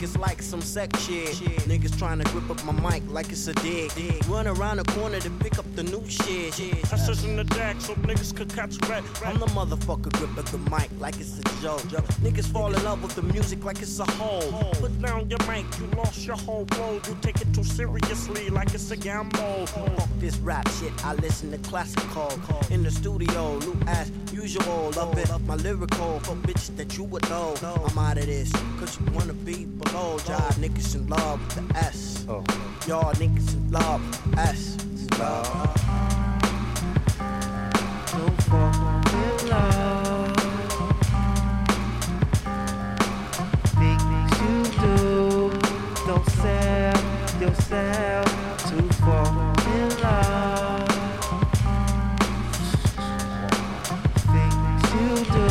It's 0.02 0.16
like 0.16 0.42
some 0.42 0.60
sex 0.60 1.00
shit. 1.04 1.28
Niggas 1.66 1.98
trying 1.98 2.18
to 2.18 2.24
grip 2.32 2.50
up 2.50 2.62
my 2.64 2.72
mic 2.90 3.02
like 3.10 3.30
it's 3.30 3.48
a 3.48 3.54
dick. 3.54 3.92
dick. 3.94 4.28
Run 4.28 4.46
around 4.46 4.76
the 4.76 4.84
corner 4.92 5.18
to 5.20 5.30
pick 5.30 5.58
up 5.58 5.64
the 5.74 5.82
new 5.82 6.04
shit. 6.08 6.54
shit. 6.54 6.92
I 6.92 6.96
search 6.96 7.24
in 7.24 7.36
the 7.36 7.44
deck 7.44 7.80
so 7.80 7.94
niggas 7.94 8.34
could 8.36 8.54
catch 8.54 8.76
rat. 8.88 9.02
I'm 9.24 9.38
the 9.38 9.46
motherfucker 9.46 10.12
grip 10.12 10.36
up 10.38 10.44
the 10.46 10.58
mic 10.70 10.90
like 10.98 11.18
it's 11.20 11.38
a 11.38 11.42
joke. 11.62 11.82
Niggas 12.22 12.46
fall 12.46 12.74
in 12.74 12.82
love 12.84 13.02
with 13.02 13.14
the 13.14 13.22
music 13.22 13.64
like 13.64 13.80
it's 13.80 13.98
a 13.98 14.10
hole. 14.12 14.72
Put 14.74 15.00
down 15.00 15.28
your 15.30 15.40
mic, 15.48 15.64
you 15.78 15.86
lost 15.96 16.26
your 16.26 16.36
whole 16.36 16.66
road. 16.78 17.06
You 17.06 17.16
take 17.20 17.40
it 17.40 17.52
too 17.54 17.64
seriously 17.64 18.50
like 18.50 18.74
it's 18.74 18.90
a 18.90 18.96
gamble. 18.96 19.66
Fuck 19.66 20.08
this 20.18 20.36
rap 20.38 20.68
shit, 20.78 20.92
I 21.04 21.14
listen 21.14 21.50
to 21.52 21.58
classical. 21.58 22.32
In 22.70 22.82
the 22.82 22.90
studio, 22.90 23.58
new 23.58 23.76
as 23.86 24.10
usual. 24.32 24.92
Love 24.96 25.16
it, 25.18 25.30
up 25.30 25.40
my 25.42 25.56
lyrical. 25.56 26.20
For 26.20 26.34
bitches 26.36 26.76
that 26.76 26.96
you 26.96 27.04
would 27.04 27.28
know. 27.30 27.54
I'm 27.62 27.98
out 27.98 28.18
of 28.18 28.26
this, 28.26 28.52
cause 28.78 28.98
you 29.00 29.06
wanna 29.12 29.32
be 29.32 29.66
below. 29.98 30.18
Y'all 30.26 30.52
niggas 30.60 30.94
in 30.94 31.06
love 31.08 31.40
with 31.40 31.68
the 31.68 31.76
S. 31.78 32.24
Oh. 32.28 32.44
Y'all 32.86 33.12
niggas 33.14 33.54
in 33.54 33.70
love 33.70 34.00
with 34.06 34.32
the 34.32 34.40
S. 34.40 34.76
Love. 35.18 35.46
Don't 38.12 38.42
fall 38.44 38.72
in 39.22 39.48
love. 39.48 40.36
Things 43.78 44.32
you 44.42 44.56
do, 44.82 45.50
don't 46.06 46.28
sell 46.42 46.96
yourself 47.40 48.26
too 48.68 48.88
far 49.04 49.28
in 49.74 49.88
love. 50.02 50.88
Things 54.34 54.82
you 54.94 55.08
do. 55.32 55.46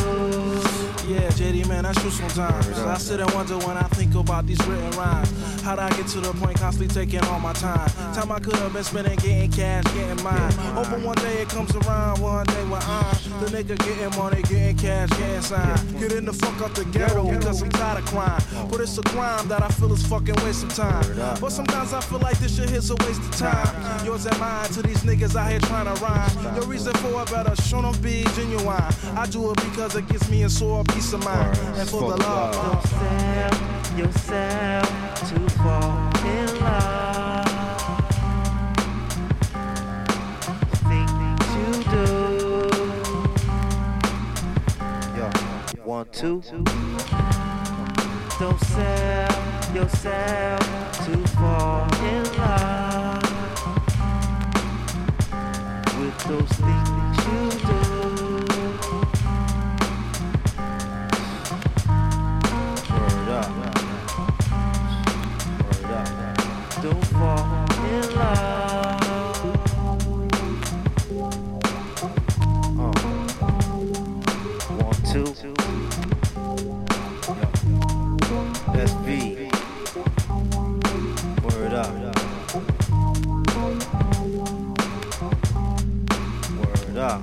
Yeah, 1.12 1.28
JD, 1.30 1.68
man, 1.68 1.82
that's 1.84 2.00
true 2.00 2.10
sometimes. 2.10 2.78
I 2.78 2.98
sit 2.98 3.20
and 3.20 3.30
wonder 3.32 3.58
when 3.58 3.76
I 3.76 3.82
think 3.82 3.87
about 4.20 4.46
these 4.46 4.58
written 4.66 4.90
rhymes. 4.92 5.32
How'd 5.62 5.78
I 5.78 5.88
get 5.90 6.06
to 6.08 6.20
the 6.20 6.32
point 6.32 6.58
constantly 6.58 6.94
taking 6.94 7.20
all 7.28 7.40
my 7.40 7.52
time? 7.52 7.88
Time 8.14 8.32
I 8.32 8.38
could 8.38 8.56
have 8.56 8.72
been 8.72 8.84
spending 8.84 9.16
getting 9.16 9.50
cash, 9.50 9.84
getting 9.94 10.22
mine. 10.24 10.52
Hoping 10.74 11.04
one 11.04 11.16
day 11.16 11.42
it 11.42 11.48
comes 11.48 11.74
around, 11.76 12.20
one 12.20 12.46
day 12.46 12.64
when 12.64 12.82
I'm 12.82 13.16
the 13.40 13.46
nigga 13.50 13.78
getting 13.78 14.18
money, 14.18 14.42
getting 14.42 14.76
cash, 14.76 15.10
getting 15.10 15.42
signed. 15.42 16.00
Getting 16.00 16.24
the 16.24 16.32
fuck 16.32 16.60
out 16.62 16.74
the 16.74 16.84
ghetto 16.86 17.30
because 17.30 17.62
I'm 17.62 17.70
tired 17.70 17.98
of 17.98 18.06
crime. 18.06 18.42
But 18.70 18.80
it's 18.80 18.96
a 18.98 19.02
crime 19.02 19.48
that 19.48 19.62
I 19.62 19.68
feel 19.68 19.92
is 19.92 20.06
fucking 20.06 20.36
waste 20.44 20.64
of 20.64 20.74
time. 20.74 21.04
But 21.40 21.50
sometimes 21.50 21.92
I 21.92 22.00
feel 22.00 22.20
like 22.20 22.38
this 22.38 22.56
shit 22.56 22.70
is 22.70 22.90
a 22.90 22.96
waste 22.96 23.20
of 23.20 23.30
time. 23.36 24.04
Yours 24.04 24.26
and 24.26 24.38
mine 24.38 24.68
to 24.70 24.82
these 24.82 25.02
niggas 25.04 25.36
out 25.36 25.50
here 25.50 25.60
trying 25.60 25.94
to 25.94 26.02
rhyme. 26.02 26.54
The 26.54 26.62
reason 26.66 26.94
for 26.94 27.22
it 27.22 27.30
better 27.30 27.54
show 27.62 27.82
them 27.82 28.00
be 28.00 28.24
genuine. 28.34 28.82
I 29.16 29.26
do 29.30 29.50
it 29.50 29.56
because 29.56 29.96
it 29.96 30.08
gives 30.08 30.28
me 30.30 30.44
a 30.44 30.48
sore 30.48 30.84
peace 30.84 31.12
of 31.12 31.24
mind. 31.24 31.58
And 31.76 31.88
for 31.88 32.10
the 32.10 32.16
love, 32.16 33.67
yourself 33.98 34.88
too 35.28 35.48
far 35.58 36.10
in 36.24 36.60
love. 36.60 37.48
Things 40.86 41.46
you 41.56 41.70
do. 41.90 42.06
Yo, 45.16 45.26
one, 45.84 46.06
two. 46.12 46.42
Don't 48.38 48.60
sell 48.60 49.74
yourself 49.74 50.62
too 51.04 51.22
far 51.34 51.88
in 52.04 52.24
love 52.36 53.22
with 55.98 56.18
those 56.28 56.52
things 56.58 56.87
two. 75.12 75.24
V. 79.04 79.48
Word 81.42 81.72
up. 81.72 81.92
Word 86.58 86.98
up. 86.98 87.20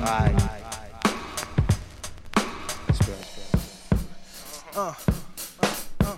Alright. 0.00 0.36
Uh, 4.74 4.80
uh, 4.80 4.94
uh. 6.00 6.16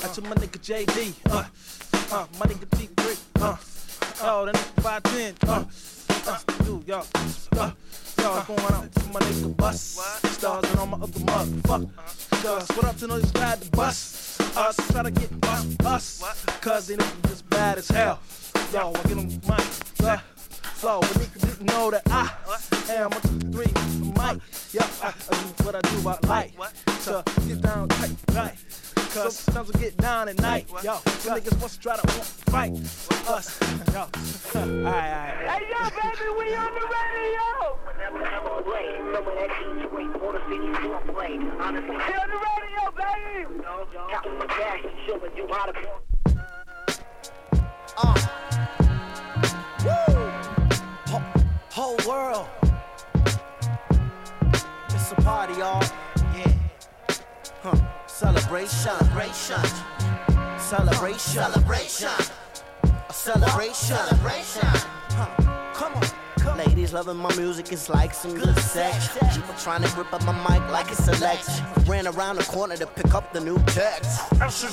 That's 0.00 0.20
my 0.20 0.34
nigga 0.36 0.58
JD. 0.60 1.25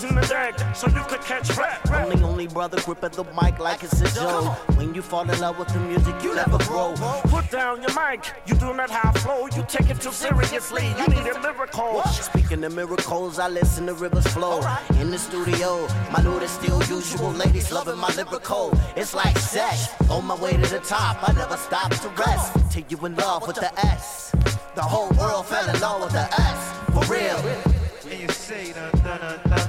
In 0.03 0.15
the 0.15 0.21
deck 0.21 0.75
so 0.75 0.87
you 0.87 1.03
could 1.07 1.21
catch 1.21 1.55
rat. 1.57 1.79
I'm 1.89 2.09
the 2.09 2.25
only 2.25 2.47
brother 2.47 2.79
grip 2.81 3.03
at 3.03 3.13
the 3.13 3.23
mic 3.41 3.59
like 3.59 3.83
it's 3.83 4.01
a 4.01 4.13
joke. 4.13 4.57
When 4.77 4.93
you 4.93 5.01
fall 5.01 5.29
in 5.29 5.39
love 5.39 5.57
with 5.59 5.69
the 5.69 5.79
music, 5.79 6.15
you 6.23 6.35
never 6.35 6.57
grow. 6.65 6.93
Put 7.23 7.49
down 7.51 7.81
your 7.81 7.93
mic, 7.93 8.25
you 8.45 8.55
do 8.55 8.73
not 8.73 8.89
have 8.89 9.15
flow. 9.17 9.47
You 9.55 9.63
take 9.67 9.89
it 9.89 10.01
too 10.01 10.11
seriously, 10.11 10.87
you 10.97 11.07
need 11.07 11.27
a 11.27 11.39
miracle. 11.41 12.01
Speaking 12.03 12.63
of 12.63 12.75
miracles, 12.75 13.39
I 13.39 13.47
listen 13.47 13.87
to 13.87 13.93
rivers 13.93 14.27
flow. 14.27 14.61
In 14.99 15.11
the 15.11 15.17
studio, 15.17 15.87
my 16.11 16.21
loot 16.21 16.43
is 16.43 16.51
still 16.51 16.81
usual. 16.83 17.31
Ladies 17.31 17.71
loving 17.71 17.97
my 17.97 18.13
lyrical. 18.15 18.71
It's 18.95 19.13
like 19.13 19.37
sex. 19.37 19.89
On 20.09 20.25
my 20.25 20.35
way 20.35 20.53
to 20.53 20.69
the 20.69 20.79
top, 20.79 21.27
I 21.27 21.33
never 21.33 21.57
stop 21.57 21.91
to 21.91 22.09
rest. 22.09 22.53
Till 22.71 22.83
you 22.89 22.97
in 23.05 23.15
love 23.15 23.47
with 23.47 23.57
the 23.57 23.71
S. 23.85 24.31
The 24.75 24.81
whole 24.81 25.09
world 25.11 25.45
fell 25.45 25.69
in 25.69 25.79
love 25.79 26.01
with 26.01 26.13
the 26.13 26.27
S. 26.41 26.73
For 26.93 27.13
real. 27.13 27.37
And 28.11 28.21
you 28.21 28.27
say 28.29 28.73
dun 28.73 28.91
dun 28.91 29.19
dun 29.19 29.39
dun 29.43 29.49
dun 29.49 29.62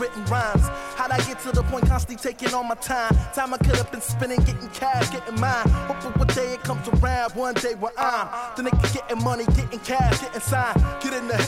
written 0.00 0.24
rhymes. 0.26 0.66
How'd 0.96 1.10
I 1.10 1.18
get 1.18 1.38
to 1.40 1.52
the 1.52 1.62
point 1.64 1.86
constantly 1.86 2.16
taking 2.16 2.54
all 2.54 2.64
my 2.64 2.74
time? 2.76 3.14
Time 3.34 3.54
I 3.54 3.58
could 3.58 3.76
have 3.76 3.90
been 3.90 4.00
spending, 4.00 4.40
getting 4.40 4.68
cash, 4.70 5.10
getting 5.10 5.40
mine. 5.40 5.68
Hoping 5.88 6.12
one 6.12 6.28
day 6.28 6.54
it 6.54 6.62
comes 6.62 6.86
around, 6.88 7.34
one 7.34 7.54
day 7.54 7.74
where 7.74 7.92
I'm 7.98 8.28
the 8.56 8.62
nigga 8.62 8.94
getting 8.94 9.22
money, 9.24 9.44
getting 9.56 9.80
cash, 9.80 10.20
getting 10.20 10.40
signed. 10.40 10.82
Get 11.00 11.12
in 11.12 11.28
the 11.28 11.38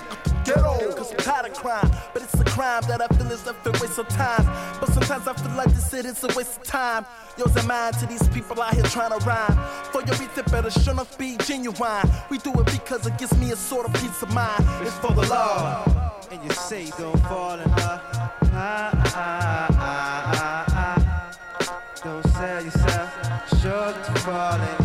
ghetto, 0.45 0.93
cause 0.93 1.13
I'm 1.13 1.19
tired 1.19 1.47
of 1.47 1.55
crime. 1.55 1.91
But 2.13 2.23
it's 2.23 2.35
a 2.35 2.45
crime 2.45 2.83
that 2.89 3.01
I 3.01 3.09
feel 3.17 3.31
is 3.31 3.47
a 3.47 3.55
waste 3.81 3.99
of 3.99 4.09
time. 4.09 4.45
But 4.81 4.89
sometimes 4.91 5.27
I 5.27 5.35
feel 5.35 5.57
like 5.57 5.69
this 5.69 5.91
shit 5.91 6.05
is 6.05 6.23
a 6.25 6.29
waste 6.37 6.59
of 6.59 6.63
time. 6.65 7.07
Yours 7.39 7.55
and 7.57 7.67
mine 7.67 7.93
to 7.95 8.07
these 8.07 8.27
people 8.29 8.61
out 8.61 8.75
here 8.75 8.83
trying 8.85 9.19
to 9.19 9.25
rhyme. 9.25 9.57
For 9.93 10.03
your 10.03 10.17
it 10.21 10.51
better 10.51 10.71
shouldn't 10.71 11.19
be 11.19 11.37
genuine. 11.39 12.11
We 12.31 12.39
do 12.39 12.53
it 12.53 12.67
because 12.67 13.07
it 13.07 13.17
gives 13.19 13.37
me 13.39 13.53
a 13.53 13.57
sort 13.57 13.87
of 13.87 13.95
peace 13.95 14.23
of 14.23 14.33
mind. 14.33 14.65
It's 14.83 14.97
for 14.99 15.13
the 15.13 15.23
love. 15.23 16.29
And 16.31 16.43
you 16.45 16.51
say 16.51 16.91
don't 16.99 17.19
fall 17.21 17.59
in 17.59 17.71
love. 17.73 18.20
Don't 22.05 22.27
sell 22.27 22.63
yourself 22.63 23.11
short 23.63 24.05
to 24.05 24.13
fall 24.21 24.80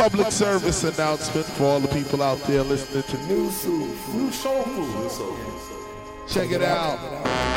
Public 0.00 0.32
service 0.32 0.82
announcement 0.84 1.44
for 1.44 1.64
all 1.64 1.78
the 1.78 1.88
people 1.88 2.22
out 2.22 2.38
there 2.44 2.62
listening 2.62 3.02
to 3.02 3.18
Nu 3.26 3.50
Soul, 3.50 3.86
Nu 4.14 4.32
Soul 4.32 4.62
Food. 4.62 6.26
Check 6.26 6.50
it 6.52 6.62
out. 6.62 7.49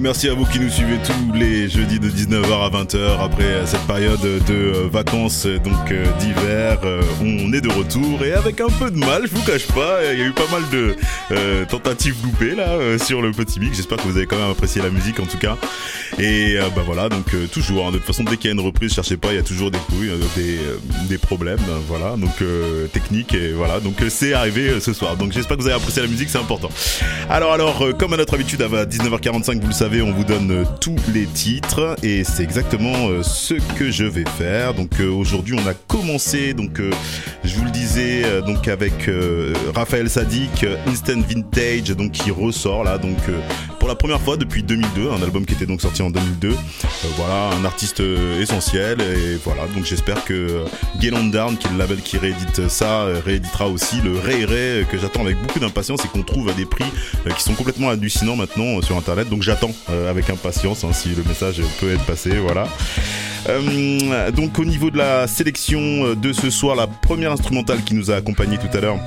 Merci 0.00 0.30
à 0.30 0.34
vous 0.34 0.46
qui 0.46 0.58
nous 0.58 0.70
suivez 0.70 0.98
tous 1.04 1.34
les 1.34 1.68
jeudis 1.68 2.00
de 2.00 2.08
19h 2.08 2.52
à 2.52 2.70
20h 2.70 3.22
après 3.22 3.66
cette 3.66 3.86
période 3.86 4.20
de 4.20 4.54
euh, 4.54 4.88
vacances 4.90 5.44
euh, 5.44 5.58
donc 5.58 5.92
euh, 5.92 6.06
d'hiver. 6.18 6.78
on 7.20 7.52
est 7.52 7.60
de 7.60 7.68
retour 7.68 8.24
et 8.24 8.32
avec 8.32 8.62
un 8.62 8.68
peu 8.68 8.90
de 8.90 8.96
mal, 8.96 9.26
je 9.26 9.34
vous 9.34 9.42
cache 9.42 9.66
pas, 9.66 9.98
il 10.12 10.18
y 10.18 10.22
a 10.22 10.26
eu 10.26 10.32
pas 10.32 10.48
mal 10.50 10.62
de 10.70 10.96
tentatives 11.66 12.16
loupées 12.24 12.54
là 12.54 12.98
sur 12.98 13.20
le 13.20 13.30
petit 13.32 13.60
mix. 13.60 13.76
J'espère 13.76 13.98
que 13.98 14.04
vous 14.04 14.16
avez 14.16 14.26
quand 14.26 14.38
même 14.38 14.50
apprécié 14.50 14.80
la 14.80 14.90
musique 14.90 15.20
en 15.20 15.26
tout 15.26 15.38
cas. 15.38 15.58
Et 16.22 16.58
euh, 16.58 16.68
bah 16.76 16.82
voilà, 16.84 17.08
donc 17.08 17.32
euh, 17.32 17.46
toujours, 17.46 17.86
hein, 17.86 17.92
de 17.92 17.96
toute 17.96 18.06
façon 18.06 18.24
dès 18.24 18.36
qu'il 18.36 18.48
y 18.48 18.48
a 18.50 18.52
une 18.52 18.60
reprise, 18.60 18.92
cherchez 18.92 19.16
pas, 19.16 19.28
il 19.30 19.36
y 19.36 19.38
a 19.38 19.42
toujours 19.42 19.70
des 19.70 19.78
couilles, 19.78 20.10
euh, 20.10 20.18
des, 20.36 20.58
euh, 20.58 20.76
des 21.08 21.16
problèmes, 21.16 21.58
voilà, 21.88 22.14
donc 22.16 22.30
technique 22.92 23.32
et 23.32 23.52
voilà, 23.52 23.80
donc 23.80 23.94
c'est 24.10 24.34
arrivé 24.34 24.80
ce 24.80 24.92
soir. 24.92 25.16
Donc 25.16 25.32
j'espère 25.32 25.56
que 25.56 25.62
vous 25.62 25.68
avez 25.68 25.76
apprécié 25.76 26.02
la 26.02 26.08
musique, 26.08 26.28
c'est 26.28 26.38
important. 26.38 26.68
Alors 27.30 27.54
alors, 27.54 27.82
comme 27.98 28.12
à 28.12 28.18
notre 28.18 28.34
habitude, 28.34 28.60
à 28.60 28.84
19h45, 28.84 29.60
vous 29.60 29.68
le 29.68 29.72
savez, 29.72 30.02
on 30.02 30.12
vous 30.12 30.24
donne 30.24 30.66
tous 30.78 30.96
les 31.14 31.24
titres 31.24 31.96
et 32.02 32.22
c'est 32.24 32.42
exactement 32.42 33.22
ce 33.22 33.54
que 33.78 33.90
je 33.90 34.04
vais 34.04 34.24
faire. 34.36 34.74
Donc 34.74 35.00
aujourd'hui, 35.00 35.54
on 35.54 35.66
a 35.66 35.74
commencé, 35.74 36.52
donc 36.52 36.82
je 37.44 37.54
vous 37.54 37.64
le 37.64 37.70
disais, 37.70 38.24
donc 38.46 38.68
avec 38.68 39.08
Raphaël 39.74 40.10
Sadik, 40.10 40.66
Instant 40.86 41.22
Vintage, 41.26 41.96
donc 41.96 42.12
qui 42.12 42.30
ressort 42.30 42.84
là, 42.84 42.98
donc 42.98 43.18
pour 43.80 43.88
la 43.88 43.94
première 43.94 44.20
fois 44.20 44.36
depuis 44.36 44.62
2002, 44.62 45.10
un 45.10 45.22
album 45.22 45.46
qui 45.46 45.54
était 45.54 45.66
donc 45.66 45.80
sorti 45.80 46.02
en 46.02 46.10
2002. 46.10 46.50
Euh, 46.50 46.54
voilà, 47.16 47.56
un 47.56 47.64
artiste 47.64 48.00
euh, 48.00 48.40
essentiel 48.40 49.00
et 49.00 49.36
voilà, 49.42 49.66
donc 49.74 49.86
j'espère 49.86 50.22
que 50.24 50.34
euh, 50.34 50.64
Get 51.00 51.12
On 51.14 51.24
Down, 51.24 51.56
qui 51.56 51.66
est 51.66 51.70
le 51.70 51.78
label 51.78 52.00
qui 52.02 52.18
réédite 52.18 52.68
ça, 52.68 53.06
rééditera 53.24 53.68
aussi 53.68 54.02
le 54.02 54.18
Ray 54.18 54.44
Ray 54.44 54.84
que 54.84 54.98
j'attends 54.98 55.22
avec 55.22 55.40
beaucoup 55.40 55.58
d'impatience 55.58 56.04
et 56.04 56.08
qu'on 56.08 56.22
trouve 56.22 56.50
à 56.50 56.52
des 56.52 56.66
prix 56.66 56.84
qui 57.36 57.42
sont 57.42 57.54
complètement 57.54 57.88
hallucinants 57.88 58.36
maintenant 58.36 58.82
sur 58.82 58.96
internet. 58.98 59.30
Donc 59.30 59.42
j'attends 59.42 59.72
avec 60.08 60.28
impatience 60.28 60.84
hein, 60.84 60.92
si 60.92 61.08
le 61.08 61.22
message 61.24 61.62
peut 61.80 61.90
être 61.90 62.04
passé, 62.04 62.32
voilà. 62.38 62.68
Donc 64.36 64.58
au 64.58 64.64
niveau 64.66 64.90
de 64.90 64.98
la 64.98 65.26
sélection 65.26 66.14
de 66.14 66.32
ce 66.34 66.50
soir, 66.50 66.76
la 66.76 66.86
première 66.86 67.32
instrumentale 67.32 67.82
qui 67.82 67.94
nous 67.94 68.10
a 68.10 68.16
accompagné 68.16 68.58
tout 68.58 68.76
à 68.76 68.80
l'heure. 68.80 68.98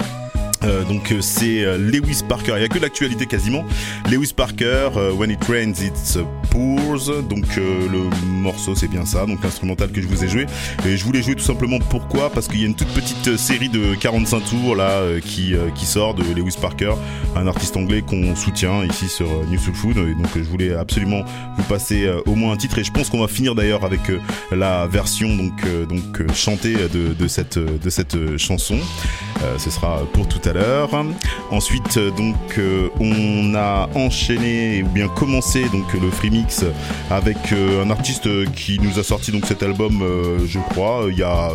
Euh, 0.64 0.84
donc 0.84 1.11
euh, 1.11 1.22
c'est 1.22 1.64
euh, 1.64 1.78
Lewis 1.78 2.22
Parker, 2.28 2.53
il 2.55 2.59
n'y 2.59 2.66
a 2.66 2.70
que 2.70 2.80
l'actualité 2.80 3.26
quasiment. 3.26 3.64
Lewis 4.09 4.34
Parker, 4.36 4.89
euh, 4.95 5.11
When 5.11 5.32
It 5.32 5.43
Rains, 5.45 5.74
It 5.82 6.20
Pours. 6.49 7.24
Donc 7.30 7.45
euh, 7.57 7.88
le 7.91 8.28
morceau 8.28 8.76
c'est 8.76 8.88
bien 8.88 9.05
ça, 9.05 9.26
donc 9.26 9.43
l'instrumental 9.43 9.91
que 9.91 10.01
je 10.01 10.07
vous 10.07 10.24
ai 10.24 10.28
joué. 10.28 10.45
Et 10.86 10.97
je 10.97 11.03
voulais 11.03 11.22
jouer 11.22 11.36
tout 11.36 11.43
simplement 11.43 11.80
pourquoi? 11.80 12.30
Parce 12.30 12.47
qu'il 12.47 12.61
y 12.61 12.64
a 12.64 12.68
une 12.68 12.76
toute 12.76 12.89
petite 12.89 13.38
série 13.38 13.70
de 13.70 13.95
45 13.95 14.39
tours 14.45 14.76
là 14.76 15.01
qui, 15.22 15.53
qui 15.76 15.86
sort 15.86 16.14
de 16.14 16.24
Lewis 16.34 16.55
Parker, 16.59 16.93
un 17.36 17.47
artiste 17.47 17.76
anglais 17.78 18.01
qu'on 18.01 18.36
soutient 18.36 18.84
ici 18.86 19.07
sur 19.07 19.28
New 19.49 19.59
Soul 19.59 19.74
Food. 19.76 19.97
Et 19.97 20.14
donc 20.16 20.30
je 20.36 20.41
voulais 20.41 20.74
absolument 20.74 21.24
vous 21.57 21.64
passer 21.64 22.09
au 22.26 22.36
moins 22.36 22.53
un 22.53 22.57
titre 22.57 22.80
et 22.80 22.84
je 22.84 22.91
pense 22.91 23.09
qu'on 23.09 23.22
va 23.22 23.28
finir 23.28 23.55
d'ailleurs 23.55 23.84
avec 23.84 24.01
la 24.51 24.88
version 24.88 25.36
donc 25.36 25.61
donc 25.89 26.34
chantée 26.34 26.74
de, 26.74 27.14
de 27.14 27.28
cette 27.28 27.57
de 27.57 27.89
cette 27.89 28.38
chanson. 28.38 28.78
Ce 29.57 29.70
sera 29.70 30.01
pour 30.14 30.28
tout 30.28 30.41
à 30.47 30.53
l'heure. 30.53 30.53
Ensuite 31.51 31.97
euh, 31.97 32.12
donc 32.12 32.36
euh, 32.58 32.89
on 32.99 33.54
a 33.56 33.89
enchaîné 33.95 34.84
ou 34.84 34.88
bien 34.88 35.08
commencé 35.08 35.64
donc 35.70 35.93
le 35.93 36.10
free 36.10 36.30
mix 36.32 36.66
avec 37.12 37.38
euh, 37.51 37.84
un 37.84 37.89
artiste 37.89 38.28
qui 38.54 38.80
nous 38.80 38.97
a 38.99 39.04
sorti 39.04 39.32
donc 39.32 39.45
cet 39.45 39.62
album 39.64 40.04
je 40.47 40.60
crois 40.72 41.06
il 41.10 41.18
y 41.18 41.24
a 41.24 41.51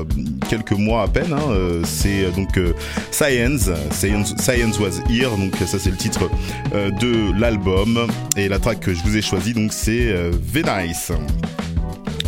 quelques 0.49 0.73
mois 0.73 1.03
à 1.03 1.09
peine. 1.09 1.33
hein. 1.33 1.83
C'est 1.85 2.31
donc 2.37 2.59
Science, 3.11 3.71
Science 3.91 4.35
Science 4.39 4.79
was 4.79 5.01
here 5.11 5.31
donc 5.37 5.55
ça 5.67 5.79
c'est 5.79 5.91
le 5.91 5.97
titre 5.97 6.31
de 6.73 7.39
l'album 7.39 8.07
et 8.37 8.49
la 8.49 8.59
track 8.59 8.81
que 8.81 8.95
je 8.95 9.03
vous 9.03 9.17
ai 9.17 9.23
choisi 9.23 9.53
donc 9.53 9.73
c'est 9.73 10.13
Venice. 10.53 11.13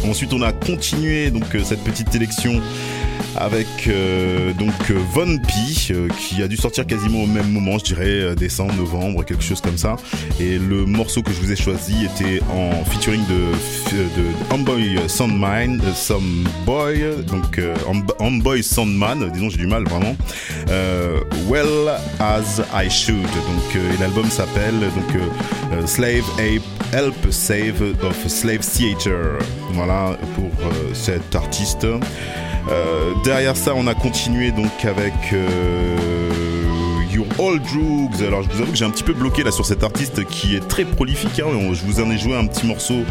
Ensuite, 0.09 0.33
on 0.33 0.43
a 0.43 0.53
continué 0.53 1.31
donc 1.31 1.55
euh, 1.55 1.63
cette 1.63 1.83
petite 1.85 2.11
sélection 2.11 2.61
avec 3.37 3.67
euh, 3.87 4.53
donc 4.55 4.73
euh, 4.91 4.99
Von 5.13 5.39
P 5.39 5.53
qui 6.19 6.43
a 6.43 6.49
dû 6.49 6.57
sortir 6.57 6.87
quasiment 6.87 7.23
au 7.23 7.27
même 7.27 7.51
moment, 7.51 7.79
je 7.79 7.85
dirais 7.85 8.35
décembre, 8.35 8.75
novembre, 8.75 9.25
quelque 9.25 9.43
chose 9.43 9.61
comme 9.61 9.79
ça. 9.79 9.97
Et 10.39 10.59
le 10.59 10.87
morceau 10.87 11.23
que 11.23 11.33
je 11.33 11.41
vous 11.41 11.53
ai 11.53 11.57
choisi 11.57 12.05
était 12.05 12.41
en 12.51 12.85
featuring 12.85 13.23
de 13.27 13.97
de 13.97 14.55
Homeboy 14.55 14.99
Soundman, 15.09 15.81
euh, 15.81 15.95
Soundboy, 15.95 17.25
donc 17.27 17.61
Homeboy 18.19 18.63
Soundman, 18.63 19.31
disons 19.33 19.51
j'ai 19.51 19.59
du 19.59 19.67
mal 19.67 19.85
vraiment. 19.85 20.17
Well 21.49 21.89
as 22.19 22.61
I 22.73 22.89
should. 22.91 23.23
Donc 23.23 23.75
et 23.75 24.01
l'album 24.01 24.31
s'appelle 24.31 24.81
donc 24.81 25.87
Slave 25.87 26.25
Ape 26.39 26.80
Help 26.93 27.30
Save 27.30 27.95
of 28.03 28.28
Slave 28.28 28.61
Theater. 28.61 29.38
Voilà 29.72 30.16
pour 30.34 30.51
euh, 30.66 30.95
cet 30.95 31.34
artiste. 31.36 31.84
Euh, 31.84 33.14
derrière 33.24 33.57
ça, 33.57 33.74
on 33.76 33.86
a 33.86 33.95
continué 33.95 34.51
donc 34.51 34.84
avec 34.84 35.14
euh, 35.32 35.97
You're 37.13 37.27
All 37.39 37.59
Drugs. 37.59 38.25
Alors 38.25 38.43
je 38.43 38.49
vous 38.49 38.63
avoue 38.63 38.73
que 38.73 38.79
j'ai 38.79 38.85
un 38.85 38.91
petit 38.91 39.03
peu 39.03 39.13
bloqué 39.13 39.43
là 39.43 39.51
sur 39.51 39.67
cet 39.67 39.83
artiste 39.83 40.25
qui 40.27 40.55
est 40.55 40.67
très 40.67 40.85
prolifique. 40.85 41.41
hein. 41.41 41.73
Je 41.73 41.85
vous 41.85 42.01
en 42.01 42.11
ai 42.11 42.19
joué 42.19 42.37
un 42.37 42.47
petit 42.47 42.67
morceau 42.67 43.03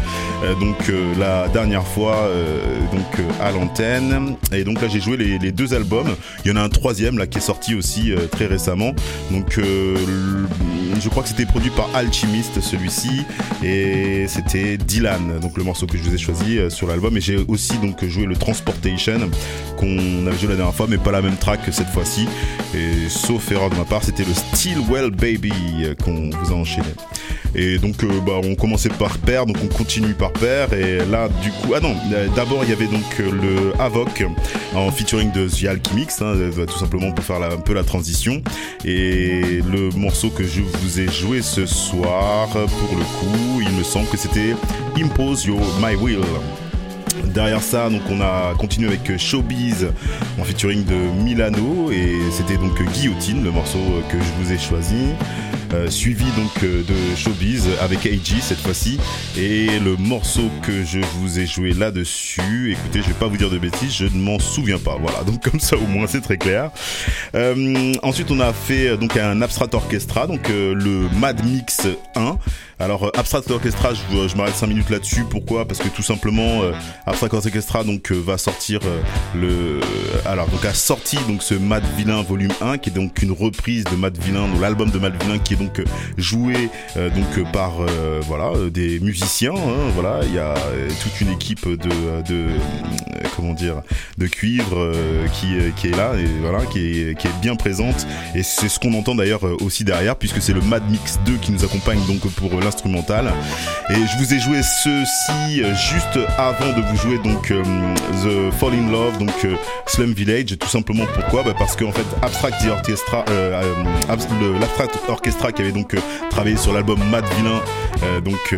euh, 0.42 0.54
donc 0.54 0.88
euh, 0.88 1.12
la 1.18 1.48
dernière 1.48 1.86
fois 1.86 2.16
euh, 2.16 2.78
donc 2.92 3.26
à 3.40 3.50
l'antenne. 3.50 4.36
Et 4.52 4.64
donc 4.64 4.80
là 4.80 4.88
j'ai 4.88 5.00
joué 5.00 5.16
les, 5.16 5.52
deux 5.52 5.74
albums. 5.74 6.14
Il 6.44 6.50
y 6.50 6.54
en 6.54 6.56
a 6.56 6.62
un 6.62 6.68
troisième 6.68 7.18
là 7.18 7.26
qui 7.26 7.38
est 7.38 7.42
sorti 7.42 7.74
aussi 7.74 8.12
très 8.30 8.46
récemment. 8.46 8.94
Donc 9.30 9.58
je 9.58 11.08
crois 11.08 11.22
que 11.22 11.28
c'était 11.28 11.46
produit 11.46 11.70
par 11.70 11.88
Alchemist 11.94 12.60
celui-ci 12.60 13.22
et 13.62 14.26
c'était 14.28 14.76
Dylan. 14.76 15.40
Donc 15.40 15.56
le 15.58 15.64
morceau 15.64 15.86
que 15.86 15.98
je 15.98 16.02
vous 16.02 16.14
ai 16.14 16.18
choisi 16.18 16.58
sur 16.68 16.86
l'album. 16.86 17.16
Et 17.16 17.20
j'ai 17.20 17.36
aussi 17.36 17.76
donc 17.78 18.04
joué 18.04 18.26
le 18.26 18.36
Transportation 18.36 19.30
qu'on 19.76 20.26
avait 20.26 20.38
joué 20.38 20.48
la 20.50 20.56
dernière 20.56 20.74
fois, 20.74 20.86
mais 20.88 20.98
pas 20.98 21.12
la 21.12 21.22
même 21.22 21.36
track 21.36 21.60
cette 21.70 21.88
fois-ci. 21.88 22.26
Et 22.74 23.08
sauf 23.08 23.50
erreur 23.50 23.70
de 23.70 23.76
ma 23.76 23.84
c'était 24.02 24.24
le 24.24 24.34
Stillwell 24.34 25.10
Baby 25.10 25.52
euh, 25.82 25.94
qu'on 25.94 26.30
vous 26.30 26.52
a 26.52 26.54
enchaîné. 26.54 26.88
Et 27.54 27.78
donc, 27.78 28.04
euh, 28.04 28.08
bah, 28.24 28.34
on 28.44 28.54
commençait 28.54 28.90
par 28.90 29.18
paire, 29.18 29.46
donc 29.46 29.56
on 29.62 29.66
continue 29.66 30.14
par 30.14 30.32
paire. 30.32 30.72
Et 30.72 30.98
là, 31.10 31.28
du 31.42 31.50
coup, 31.50 31.74
ah 31.74 31.80
non, 31.80 31.94
euh, 32.12 32.28
d'abord 32.36 32.62
il 32.62 32.70
y 32.70 32.72
avait 32.72 32.86
donc 32.86 33.18
le 33.18 33.72
Avoc 33.80 34.24
en 34.74 34.90
featuring 34.90 35.32
de 35.32 35.48
The 35.48 35.66
Alchemix, 35.66 36.22
hein, 36.22 36.26
euh, 36.36 36.66
tout 36.66 36.78
simplement 36.78 37.10
pour 37.10 37.24
faire 37.24 37.42
un 37.42 37.56
peu 37.56 37.74
la 37.74 37.82
transition. 37.82 38.42
Et 38.84 39.62
le 39.68 39.90
morceau 39.96 40.30
que 40.30 40.44
je 40.44 40.60
vous 40.60 41.00
ai 41.00 41.08
joué 41.08 41.42
ce 41.42 41.66
soir, 41.66 42.48
pour 42.50 42.96
le 42.96 43.04
coup, 43.18 43.60
il 43.60 43.72
me 43.76 43.82
semble 43.82 44.08
que 44.08 44.16
c'était 44.16 44.54
Impose 44.96 45.44
Your 45.44 45.60
My 45.80 45.96
Will. 45.96 46.20
Derrière 47.32 47.62
ça, 47.62 47.88
donc 47.90 48.02
on 48.10 48.20
a 48.20 48.54
continué 48.58 48.88
avec 48.88 49.16
Showbiz 49.16 49.88
en 50.38 50.44
featuring 50.44 50.84
de 50.84 50.94
Milano 51.22 51.90
et 51.92 52.18
c'était 52.32 52.56
donc 52.56 52.82
Guillotine, 52.92 53.44
le 53.44 53.50
morceau 53.50 53.78
que 54.10 54.18
je 54.18 54.42
vous 54.42 54.52
ai 54.52 54.58
choisi. 54.58 55.06
Euh, 55.72 55.88
suivi 55.88 56.24
donc 56.32 56.64
euh, 56.64 56.82
de 56.82 57.16
Showbiz 57.16 57.68
avec 57.80 58.04
AG 58.04 58.40
cette 58.40 58.58
fois-ci 58.58 58.98
et 59.38 59.78
le 59.78 59.96
morceau 59.96 60.50
que 60.62 60.82
je 60.82 60.98
vous 61.18 61.38
ai 61.38 61.46
joué 61.46 61.72
là-dessus. 61.72 62.72
Écoutez 62.72 63.02
je 63.02 63.06
vais 63.06 63.14
pas 63.14 63.28
vous 63.28 63.36
dire 63.36 63.50
de 63.50 63.58
bêtises 63.58 63.94
je 63.94 64.06
ne 64.06 64.20
m'en 64.20 64.40
souviens 64.40 64.78
pas. 64.78 64.96
Voilà 65.00 65.22
donc 65.26 65.48
comme 65.48 65.60
ça 65.60 65.76
au 65.76 65.86
moins 65.86 66.08
c'est 66.08 66.22
très 66.22 66.38
clair. 66.38 66.72
Euh, 67.36 67.92
ensuite 68.02 68.32
on 68.32 68.40
a 68.40 68.52
fait 68.52 68.88
euh, 68.88 68.96
donc 68.96 69.16
un 69.16 69.40
Abstract 69.42 69.74
Orchestra 69.74 70.26
donc 70.26 70.50
euh, 70.50 70.74
le 70.74 71.08
Mad 71.20 71.44
Mix 71.44 71.86
1 72.16 72.38
alors 72.80 73.04
euh, 73.04 73.10
Abstract 73.14 73.50
Orchestra 73.50 73.90
je, 73.94 74.28
je 74.28 74.36
m'arrête 74.36 74.54
5 74.54 74.66
minutes 74.66 74.90
là-dessus. 74.90 75.24
Pourquoi? 75.28 75.66
Parce 75.66 75.80
que 75.80 75.88
tout 75.88 76.02
simplement 76.02 76.62
euh, 76.62 76.72
Abstract 77.06 77.34
Orchestra 77.34 77.84
donc 77.84 78.10
euh, 78.10 78.14
va 78.14 78.38
sortir 78.38 78.80
le 79.34 79.80
alors 80.24 80.48
donc 80.48 80.64
a 80.64 80.72
sorti 80.72 81.18
donc 81.28 81.42
ce 81.42 81.54
Mad 81.54 81.84
Villain 81.96 82.22
volume 82.22 82.52
1 82.60 82.78
qui 82.78 82.90
est 82.90 82.92
donc 82.92 83.22
une 83.22 83.32
reprise 83.32 83.84
de 83.84 83.96
Mad 83.96 84.16
Villain 84.18 84.48
donc 84.48 84.60
l'album 84.60 84.90
de 84.90 84.98
Mad 84.98 85.14
Villain 85.22 85.38
qui 85.38 85.54
est 85.54 85.56
donc 85.56 85.82
joué 86.16 86.70
donc 86.96 87.52
par 87.52 87.72
voilà 88.26 88.52
des 88.70 88.98
musiciens 89.00 89.54
hein, 89.54 89.90
voilà. 89.94 90.20
Il 90.24 90.34
y 90.34 90.38
a 90.38 90.54
toute 91.02 91.20
une 91.20 91.30
équipe 91.30 91.68
de 91.68 92.22
de 92.22 92.46
comment 93.36 93.52
dire 93.52 93.82
de 94.18 94.26
cuivre 94.26 94.92
qui 95.32 95.56
qui 95.76 95.88
est 95.88 95.96
là 95.96 96.14
et 96.14 96.26
voilà 96.40 96.64
qui 96.66 96.78
est 96.78 97.18
qui 97.18 97.26
est 97.26 97.40
bien 97.40 97.56
présente. 97.56 98.06
Et 98.34 98.42
c'est 98.42 98.68
ce 98.68 98.78
qu'on 98.78 98.94
entend 98.94 99.14
d'ailleurs 99.14 99.42
aussi 99.62 99.84
derrière 99.84 100.16
puisque 100.16 100.40
c'est 100.40 100.52
le 100.52 100.62
Mad 100.62 100.88
Mix 100.90 101.18
2 101.26 101.36
qui 101.36 101.52
nous 101.52 101.64
accompagne 101.64 102.00
donc 102.06 102.20
pour 102.34 102.50
euh, 102.58 102.60
l'instrumental 102.70 103.32
et 103.90 103.94
je 103.94 104.18
vous 104.18 104.32
ai 104.32 104.38
joué 104.38 104.62
ceci 104.62 105.60
euh, 105.62 105.74
juste 105.74 106.18
avant 106.38 106.72
de 106.76 106.82
vous 106.82 106.96
jouer 106.96 107.18
donc 107.18 107.50
euh, 107.50 107.62
The 108.22 108.54
Fall 108.54 108.74
in 108.74 108.90
Love 108.92 109.18
donc 109.18 109.44
euh, 109.44 109.56
Slum 109.86 110.12
Village. 110.12 110.56
Tout 110.58 110.68
simplement 110.68 111.04
pourquoi? 111.12 111.42
Bah, 111.42 111.54
parce 111.58 111.74
que 111.74 111.84
fait 111.90 112.06
Abstract 112.22 112.62
The 112.62 112.70
Orchestra 112.70 113.24
l'Abstract 114.60 114.98
Orchestra 115.08 115.50
qui 115.50 115.62
avait 115.62 115.72
donc 115.72 115.96
travaillé 116.30 116.56
sur 116.56 116.72
l'album 116.72 117.00
Mad 117.10 117.24
Villain 117.36 117.60
donc 118.20 118.54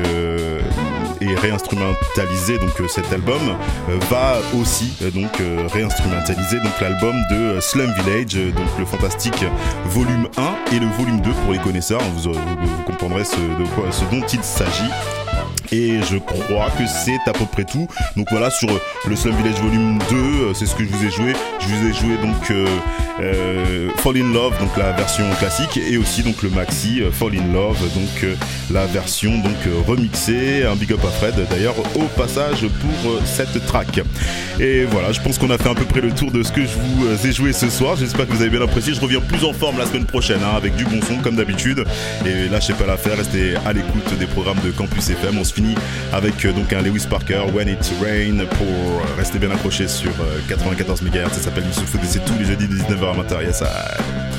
et 1.22 1.34
réinstrumentalisé 1.34 2.58
donc 2.58 2.80
euh, 2.80 2.88
cet 2.88 3.12
album 3.12 3.40
euh, 3.88 3.98
va 4.10 4.38
aussi 4.60 4.92
euh, 5.02 5.10
donc 5.10 5.30
réinstrumentaliser 5.72 6.58
donc 6.58 6.80
l'album 6.80 7.14
de 7.30 7.60
Slum 7.60 7.92
Village 7.92 8.34
donc 8.54 8.66
le 8.78 8.84
fantastique 8.84 9.44
volume 9.86 10.28
1 10.36 10.74
et 10.74 10.80
le 10.80 10.86
volume 10.86 11.20
2 11.20 11.30
pour 11.30 11.52
les 11.52 11.58
connaisseurs. 11.58 12.00
Vous, 12.16 12.32
comprendrez 12.86 13.22
de 13.22 13.68
quoi, 13.74 13.90
ce 13.90 14.04
dont 14.14 14.26
il 14.26 14.42
s'agit 14.42 14.90
et 15.72 16.00
je 16.10 16.18
crois 16.18 16.70
que 16.78 16.84
c'est 16.86 17.18
à 17.28 17.32
peu 17.32 17.46
près 17.46 17.64
tout. 17.64 17.88
Donc 18.16 18.28
voilà, 18.30 18.50
sur 18.50 18.70
euh, 18.70 18.78
le 19.08 19.16
Slum 19.16 19.34
Village 19.36 19.60
Volume 19.60 19.98
2, 20.10 20.16
euh, 20.16 20.54
c'est 20.54 20.66
ce 20.66 20.74
que 20.74 20.84
je 20.84 20.88
vous 20.88 21.04
ai 21.04 21.10
joué. 21.10 21.32
Je 21.60 21.66
vous 21.66 21.88
ai 21.88 21.92
joué 21.94 22.16
donc 22.18 22.50
euh, 22.50 23.88
Fall 23.96 24.18
in 24.18 24.32
Love, 24.32 24.58
donc 24.60 24.76
la 24.76 24.92
version 24.92 25.24
classique, 25.38 25.78
et 25.78 25.96
aussi 25.96 26.22
donc 26.22 26.42
le 26.42 26.50
maxi 26.50 27.00
Fall 27.12 27.36
in 27.38 27.52
Love, 27.52 27.78
donc 27.94 28.36
la 28.70 28.86
version 28.86 29.38
donc 29.38 29.86
remixée. 29.86 30.64
Un 30.64 30.76
big 30.76 30.92
up 30.92 31.00
à 31.04 31.10
Fred 31.10 31.34
d'ailleurs 31.50 31.78
au 31.94 32.04
passage 32.16 32.66
pour 32.80 33.18
cette 33.24 33.64
track. 33.66 34.00
Et 34.60 34.84
voilà, 34.84 35.12
je 35.12 35.20
pense 35.20 35.38
qu'on 35.38 35.50
a 35.50 35.58
fait 35.58 35.70
à 35.70 35.74
peu 35.74 35.84
près 35.84 36.00
le 36.00 36.12
tour 36.12 36.30
de 36.30 36.42
ce 36.42 36.52
que 36.52 36.62
je 36.62 36.74
vous 36.76 37.26
ai 37.26 37.32
joué 37.32 37.52
ce 37.52 37.70
soir. 37.70 37.96
J'espère 37.96 38.26
que 38.26 38.32
vous 38.32 38.42
avez 38.42 38.50
bien 38.50 38.62
apprécié. 38.62 38.92
Je 38.92 39.00
reviens 39.00 39.20
plus 39.20 39.44
en 39.44 39.52
forme 39.52 39.78
la 39.78 39.86
semaine 39.86 40.04
prochaine 40.04 40.40
hein, 40.42 40.56
avec 40.56 40.74
du 40.76 40.84
bon 40.84 41.00
son 41.06 41.18
comme 41.18 41.36
d'habitude. 41.36 41.84
Et 42.26 42.48
lâchez 42.48 42.74
pas 42.74 42.86
l'affaire, 42.86 43.16
restez 43.16 43.54
à 43.64 43.72
l'écoute 43.72 44.18
des 44.18 44.26
programmes 44.26 44.60
de 44.64 44.70
Campus 44.70 45.10
FM. 45.10 45.38
On 45.38 45.44
se 45.44 45.54
avec 46.12 46.44
euh, 46.44 46.52
donc 46.52 46.72
un 46.72 46.82
Lewis 46.82 47.06
Parker, 47.08 47.42
When 47.52 47.68
It 47.68 47.92
Rain, 48.02 48.44
pour 48.56 48.66
euh, 48.66 49.16
rester 49.18 49.38
bien 49.38 49.50
accroché 49.50 49.88
sur 49.88 50.10
euh, 50.20 50.40
94 50.48 51.02
MHz. 51.02 51.28
Ça 51.32 51.40
s'appelle 51.40 51.64
Youssouf 51.66 51.96
c'est 52.04 52.24
tous 52.24 52.34
les 52.38 52.44
jeudis 52.44 52.68
de 52.68 52.74
19h 52.74 53.12
à 53.12 53.22
20h. 53.22 53.44
Yes, 53.46 53.60
I- 53.60 54.31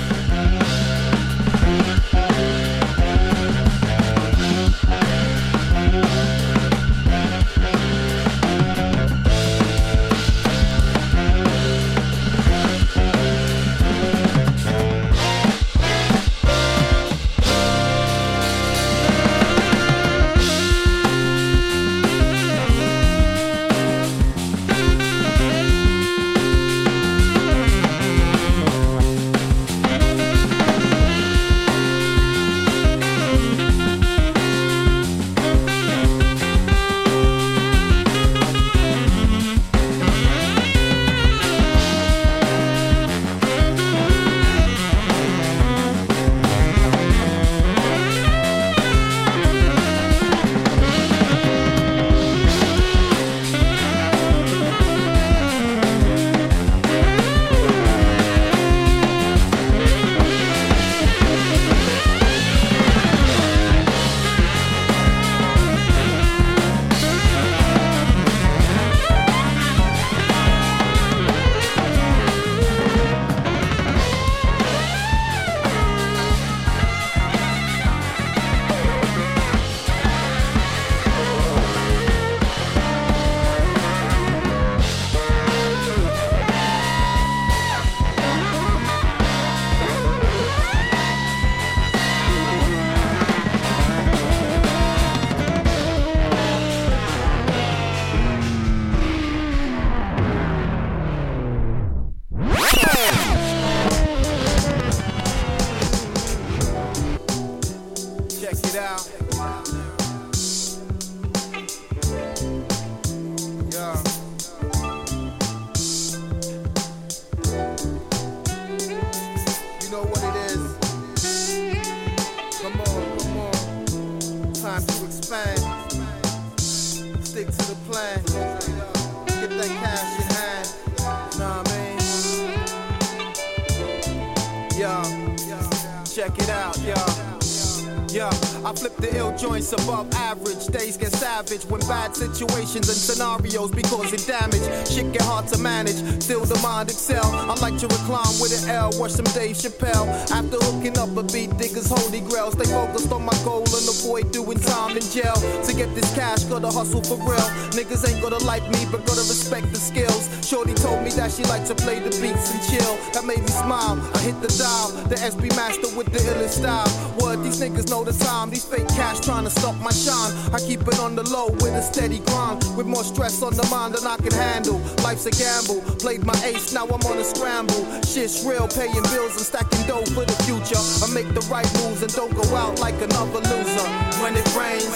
savage 141.63 141.71
when 141.71 141.81
bad 141.87 142.15
situations 142.15 142.87
and 142.89 142.97
scenarios 142.97 143.71
be 143.71 143.81
causing 143.83 144.19
damage. 144.27 144.63
Shit 144.87 145.11
get 145.11 145.21
hard 145.21 145.47
to 145.49 145.57
manage, 145.57 145.97
still 146.21 146.45
the 146.45 146.59
mind 146.59 146.89
excel. 146.89 147.25
I 147.25 147.55
like 147.61 147.77
to 147.79 147.87
recline 147.87 148.39
with 148.39 148.63
an 148.63 148.69
L, 148.69 148.91
watch 148.99 149.11
some 149.11 149.25
Dave 149.33 149.55
Chappelle. 149.55 150.07
After 150.31 150.57
hooking 150.57 150.97
up 150.97 151.15
a 151.17 151.23
beat, 151.23 151.55
diggers 151.57 151.89
holy 151.89 152.21
grail. 152.21 152.51
Stay 152.51 152.65
focused 152.71 153.11
on 153.11 153.23
my 153.23 153.37
goal 153.43 153.63
and 153.63 153.85
avoid 154.03 154.31
doing 154.31 154.59
time 154.59 154.95
in 154.97 155.03
jail. 155.03 155.35
To 155.63 155.73
get 155.73 155.93
this 155.95 156.13
cash, 156.13 156.43
gotta 156.43 156.67
hustle 156.67 157.01
for 157.03 157.17
real. 157.17 157.47
Niggas 157.71 158.07
ain't 158.07 158.21
gonna 158.21 158.43
like 158.43 158.63
me, 158.69 158.85
but 158.91 159.05
gotta 159.05 159.23
respect 159.31 159.71
the 159.71 159.79
skills. 159.79 160.27
Shorty 160.45 160.73
told 160.73 161.03
me 161.03 161.09
that 161.11 161.31
she 161.31 161.43
like 161.43 161.65
to 161.67 161.75
play 161.75 161.99
the 161.99 162.11
beats 162.21 162.51
and 162.51 162.61
chill. 162.67 162.95
That 163.13 163.25
made 163.25 163.39
me 163.39 163.47
smile. 163.47 163.99
I 164.13 164.19
hit 164.19 164.39
the 164.41 164.51
dial, 164.59 164.89
the 165.07 165.15
SB 165.15 165.55
master 165.55 165.95
with 165.95 166.11
the 166.11 166.19
illest 166.19 166.59
style. 166.59 166.89
Word, 167.19 167.43
these 167.43 167.61
niggas 167.61 167.89
know 167.89 168.03
the 168.03 168.13
time. 168.13 168.49
These 168.49 168.65
fake 168.65 168.87
cash 168.89 169.19
trying 169.21 169.45
to 169.45 169.49
stop 169.49 169.75
my 169.79 169.91
shine. 169.91 170.31
I 170.53 170.59
keep 170.59 170.81
it 170.81 170.99
on 170.99 171.15
the 171.15 171.23
low 171.23 171.47
with 171.63 171.73
a 171.73 171.81
steady 171.81 172.19
grind. 172.19 172.63
With 172.75 172.87
more 172.87 173.03
stress 173.03 173.41
on 173.41 173.53
the 173.55 173.65
mind 173.71 173.95
than 173.95 174.05
I 174.05 174.17
can 174.17 174.33
handle. 174.33 174.79
Life's 175.03 175.25
a 175.25 175.31
gamble. 175.31 175.81
Played 175.99 176.25
my 176.25 176.35
ace, 176.43 176.73
now 176.73 176.85
I'm 176.85 177.03
on 177.07 177.17
a 177.17 177.23
scramble. 177.23 177.83
Shit's 178.03 178.43
real, 178.45 178.67
paying 178.67 179.03
bills 179.13 179.35
and 179.39 179.47
stacking 179.47 179.87
dough 179.87 180.05
for 180.11 180.25
the 180.25 180.35
future. 180.43 180.81
I 181.03 181.07
make 181.13 181.29
the 181.33 181.45
right 181.47 181.69
moves 181.79 182.03
and 182.03 182.11
don't 182.13 182.33
go 182.35 182.43
out 182.55 182.79
like 182.79 182.99
another 183.01 183.39
loser. 183.39 183.92
When 184.21 184.35
it 184.35 184.47
rains. 184.55 184.87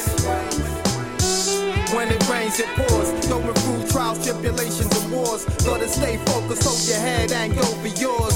When 1.94 2.10
it 2.12 2.30
rains, 2.30 2.60
it 2.60 2.68
pours. 2.76 3.10
Going 3.28 3.54
through 3.54 3.88
trials, 3.90 4.24
tribulations, 4.26 4.92
and 5.02 5.12
wars. 5.12 5.46
Gotta 5.66 5.88
stay 5.88 6.18
focused, 6.18 6.64
hold 6.64 6.82
your 6.88 7.00
head 7.00 7.32
and 7.32 7.56
go 7.56 7.64
for 7.64 7.88
yours. 7.88 8.36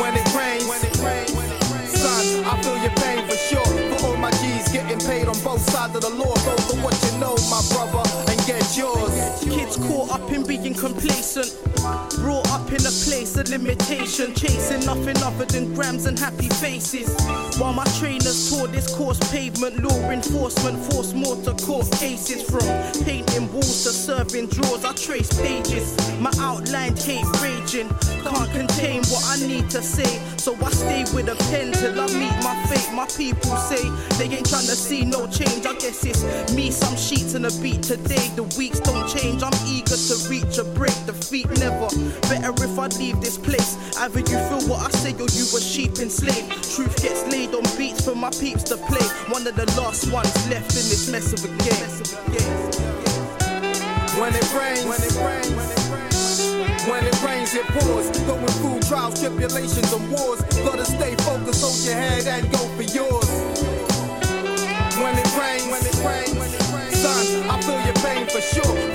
When 0.00 0.14
it 0.16 0.28
rains, 0.34 0.64
son, 2.00 2.44
I 2.44 2.62
feel 2.62 2.78
your 2.78 2.94
pain 2.96 3.26
for 3.28 3.36
sure. 3.36 3.70
For 3.98 4.06
all 4.06 4.16
my 4.16 4.30
G's 4.40 4.72
getting 4.72 4.98
paid 5.00 5.28
on 5.28 5.38
both 5.44 5.60
sides 5.70 5.94
of 5.94 6.02
the 6.02 6.10
law. 6.10 6.34
Go 6.34 6.56
for 6.68 6.76
what 6.84 6.96
you 7.04 7.18
know, 7.18 7.36
my 7.50 7.60
brother, 7.72 8.02
and 8.30 8.38
get 8.46 8.64
yours. 8.76 9.19
Being 10.62 10.74
complacent. 10.74 11.56
Brought 12.20 12.48
up 12.50 12.68
in 12.68 12.80
a 12.80 12.94
place 13.04 13.36
of 13.36 13.48
limitation. 13.48 14.34
Chasing 14.34 14.84
nothing 14.84 15.16
other 15.22 15.44
than 15.46 15.74
grams 15.74 16.06
and 16.06 16.18
happy 16.18 16.48
faces. 16.48 17.08
While 17.58 17.72
my 17.72 17.84
trainers 17.98 18.50
tore 18.50 18.68
this 18.68 18.94
course 18.94 19.18
pavement, 19.30 19.82
law 19.82 20.10
enforcement 20.10 20.78
force 20.92 21.12
more 21.14 21.36
to 21.44 21.54
court 21.64 21.90
cases. 21.92 22.42
From 22.42 22.66
painting 23.04 23.52
walls 23.52 23.84
to 23.84 23.90
serving 23.90 24.48
drawers, 24.48 24.84
I 24.84 24.92
trace 24.94 25.32
pages. 25.40 25.96
My 26.20 26.32
outlined 26.38 26.98
hate 26.98 27.26
raging. 27.42 27.88
Can't 28.22 28.50
contain 28.52 29.02
what 29.04 29.24
I 29.26 29.46
need 29.46 29.70
to 29.70 29.82
say. 29.82 30.20
So 30.36 30.56
I 30.64 30.70
stay 30.70 31.04
with 31.14 31.28
a 31.28 31.36
pen 31.50 31.72
till 31.72 31.98
I 31.98 32.06
meet 32.06 32.36
my 32.44 32.54
fate. 32.68 32.92
My 32.94 33.06
people 33.06 33.56
say 33.56 33.88
they 34.18 34.34
ain't 34.36 34.48
trying 34.48 34.66
to 34.66 34.76
see 34.76 35.04
no 35.04 35.26
change. 35.26 35.66
I 35.66 35.74
guess 35.74 36.04
it's 36.04 36.52
me, 36.54 36.70
some 36.70 36.96
sheets 36.96 37.34
and 37.34 37.46
a 37.46 37.52
beat 37.62 37.82
today. 37.82 38.28
The 38.36 38.44
weeks 38.58 38.80
don't 38.80 39.08
change. 39.08 39.42
I'm 39.42 39.54
eager 39.66 39.96
to 39.96 40.14
reach 40.28 40.49
a 40.58 40.64
break. 40.64 40.94
Defeat 41.06 41.48
never. 41.58 41.88
Better 42.28 42.52
if 42.64 42.78
I 42.78 42.86
leave 42.98 43.20
this 43.20 43.38
place. 43.38 43.76
Either 43.98 44.20
you 44.20 44.38
feel 44.48 44.62
what 44.68 44.80
I 44.86 44.90
say 44.90 45.12
or 45.12 45.28
you 45.30 45.44
a 45.44 45.60
sheep 45.60 45.98
enslaved. 45.98 46.50
Truth 46.74 47.02
gets 47.02 47.26
laid 47.30 47.54
on 47.54 47.62
beats 47.76 48.04
for 48.04 48.14
my 48.14 48.30
peeps 48.30 48.64
to 48.64 48.76
play. 48.76 49.06
One 49.28 49.46
of 49.46 49.54
the 49.54 49.66
last 49.78 50.10
ones 50.12 50.32
left 50.48 50.72
in 50.74 50.84
this 50.88 51.10
mess 51.10 51.32
of 51.32 51.44
a 51.44 51.48
game. 51.64 51.90
When 54.18 54.34
it 54.34 54.52
rains, 54.52 54.84
when 54.84 55.00
it 55.00 55.14
rains, 55.22 56.88
when 56.88 57.04
it 57.04 57.22
rains, 57.22 57.54
it 57.54 57.66
pours. 57.66 58.10
Going 58.26 58.46
through 58.60 58.80
trials, 58.88 59.20
tribulations, 59.20 59.92
and 59.92 60.10
wars. 60.10 60.40
Gotta 60.64 60.84
stay 60.84 61.14
focused, 61.16 61.62
hold 61.62 61.78
your 61.86 61.94
head 61.94 62.26
and 62.26 62.50
go 62.52 62.58
for 62.76 62.82
yours. 62.82 63.30
When 65.00 65.16
it 65.16 65.30
rains, 65.38 65.66
when 65.70 65.84
it 65.84 65.96
rains, 66.04 66.98
son, 67.00 67.48
I 67.48 67.60
feel 67.62 67.80
your 67.80 67.94
pain 68.04 68.26
for 68.26 68.40
sure. 68.40 68.89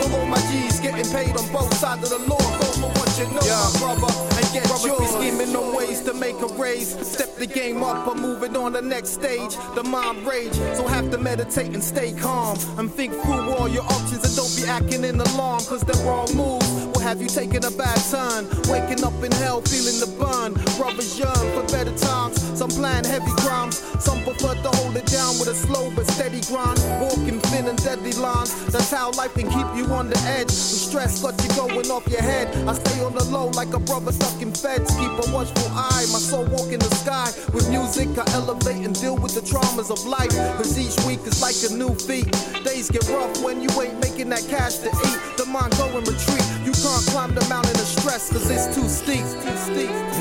Paid 1.16 1.38
on 1.38 1.48
both 1.54 1.74
sides 1.78 2.12
of 2.12 2.20
the 2.20 2.30
law. 2.30 2.46
Go 2.60 2.68
for 2.82 2.92
what 3.00 3.10
you 3.18 3.26
know, 3.32 3.46
my 3.64 3.80
brother, 3.80 4.12
and 4.38 4.46
get 4.54 4.68
Brothers 4.68 4.86
yours. 4.86 5.00
be 5.00 5.08
scheming 5.18 5.56
on 5.56 5.76
ways 5.76 6.02
to 6.02 6.14
make 6.14 6.36
a 6.42 6.48
raise. 6.62 6.90
Step 7.08 7.36
the 7.38 7.48
game 7.48 7.84
up, 7.84 8.08
I'm 8.08 8.22
moving 8.22 8.58
on 8.58 8.74
the 8.74 8.82
next 8.82 9.12
stage. 9.12 9.56
The 9.76 9.84
mind 9.84 10.28
rage, 10.28 10.54
so 10.76 10.86
have 10.88 11.10
to 11.12 11.18
meditate 11.18 11.74
and 11.74 11.84
stay 11.84 12.12
calm. 12.12 12.58
And 12.78 12.92
think 12.92 13.14
through 13.14 13.50
all 13.56 13.70
your 13.70 13.84
options 13.84 14.24
and 14.26 14.36
don't 14.36 14.56
be 14.60 14.68
acting 14.68 15.04
in 15.06 15.20
alarm, 15.20 15.62
cause 15.64 15.82
the 15.82 15.98
wrong 16.06 16.30
moves 16.36 16.75
have 17.06 17.22
you 17.22 17.28
taken 17.28 17.64
a 17.64 17.70
bad 17.70 18.02
turn. 18.10 18.50
Waking 18.66 19.06
up 19.06 19.14
in 19.22 19.32
hell, 19.34 19.62
feeling 19.62 20.00
the 20.02 20.10
burn. 20.18 20.54
Brothers 20.76 21.20
yearn 21.20 21.46
for 21.54 21.62
better 21.72 21.96
times. 21.96 22.42
Some 22.58 22.70
plan 22.70 23.06
heavy 23.06 23.32
crimes, 23.46 23.78
some 24.04 24.24
prefer 24.24 24.56
to 24.56 24.70
hold 24.82 24.98
it 24.98 25.06
down 25.06 25.38
with 25.38 25.48
a 25.48 25.54
slow 25.54 25.92
but 25.96 26.08
steady 26.08 26.42
grind. 26.50 26.82
Walking 27.00 27.40
thin 27.52 27.68
and 27.68 27.78
deadly 27.84 28.14
lines. 28.14 28.50
That's 28.74 28.90
how 28.90 29.12
life 29.12 29.36
can 29.36 29.48
keep 29.54 29.70
you 29.78 29.86
on 29.94 30.10
the 30.10 30.18
edge. 30.26 30.48
The 30.48 30.80
stress 30.88 31.22
got 31.22 31.38
you 31.44 31.50
going 31.54 31.92
off 31.92 32.08
your 32.08 32.24
head. 32.24 32.50
I 32.68 32.74
stay 32.74 33.04
on 33.04 33.14
the 33.14 33.26
low 33.26 33.50
like 33.50 33.74
a 33.76 33.80
brother 33.80 34.12
stuck 34.12 34.42
in 34.42 34.52
feds. 34.52 34.90
Keep 34.98 35.14
a 35.14 35.26
watchful 35.30 35.70
eye. 35.78 36.06
My 36.10 36.18
soul 36.18 36.46
walk 36.46 36.74
in 36.74 36.80
the 36.80 36.94
sky. 37.06 37.30
With 37.54 37.70
music, 37.70 38.10
I 38.18 38.26
elevate 38.34 38.84
and 38.84 39.00
deal 39.00 39.16
with 39.16 39.36
the 39.36 39.42
traumas 39.42 39.92
of 39.92 40.04
life. 40.08 40.34
Cause 40.58 40.74
each 40.74 40.98
week 41.06 41.22
is 41.28 41.38
like 41.40 41.60
a 41.70 41.72
new 41.72 41.94
feat. 41.94 42.32
Days 42.66 42.90
get 42.90 43.08
rough 43.10 43.44
when 43.44 43.62
you 43.62 43.70
ain't 43.80 44.00
making 44.02 44.30
that 44.30 44.44
cash 44.50 44.78
to 44.80 44.90
eat. 44.90 45.20
The 45.38 45.46
mind 45.46 45.78
go 45.78 45.86
in 45.90 46.04
retreat. 46.04 46.46
You 46.66 46.72
can't 46.72 46.95
climb 47.12 47.34
the 47.34 47.46
mountain 47.50 47.76
of 47.76 47.88
stress 47.88 48.32
cause 48.32 48.50
it's 48.50 48.68
too 48.76 48.88
steep. 48.88 49.26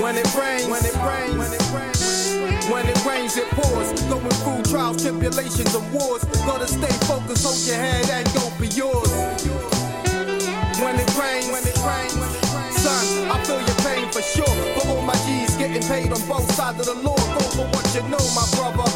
When 0.03 0.17
it 0.17 0.27
rains, 0.35 0.67
when 0.67 0.85
it 0.85 0.97
rains, 1.03 1.37
when 1.37 1.53
it 1.53 1.67
rains. 1.73 2.69
When 2.71 2.87
it 2.89 3.05
rains, 3.05 3.37
it 3.37 3.49
pours. 3.51 3.93
Going 4.09 4.31
through 4.43 4.63
trials, 4.73 5.03
tribulations, 5.03 5.75
and 5.75 5.93
wars. 5.93 6.25
Gotta 6.47 6.67
stay 6.67 6.93
focused, 7.07 7.45
hold 7.45 7.61
your 7.67 7.77
head 7.77 8.09
and 8.11 8.27
go 8.35 8.41
for 8.57 8.65
yours. 8.65 9.11
When 10.81 10.97
it 10.99 11.11
rains, 11.15 11.47
when 11.53 11.63
it 11.63 11.79
rains, 11.85 12.17
son, 12.81 13.31
I 13.31 13.37
feel 13.45 13.61
your 13.61 13.79
pain 13.85 14.11
for 14.11 14.23
sure. 14.23 14.57
For 14.75 14.89
all 14.89 15.03
my 15.03 15.15
G's 15.25 15.57
getting 15.57 15.83
paid 15.87 16.13
on 16.13 16.21
both 16.27 16.51
sides 16.53 16.81
of 16.81 16.87
the 16.87 16.99
law. 17.07 17.17
Go 17.17 17.41
for 17.55 17.67
what 17.71 17.87
you 17.95 18.03
know, 18.09 18.25
my 18.35 18.47
brother, 18.57 18.89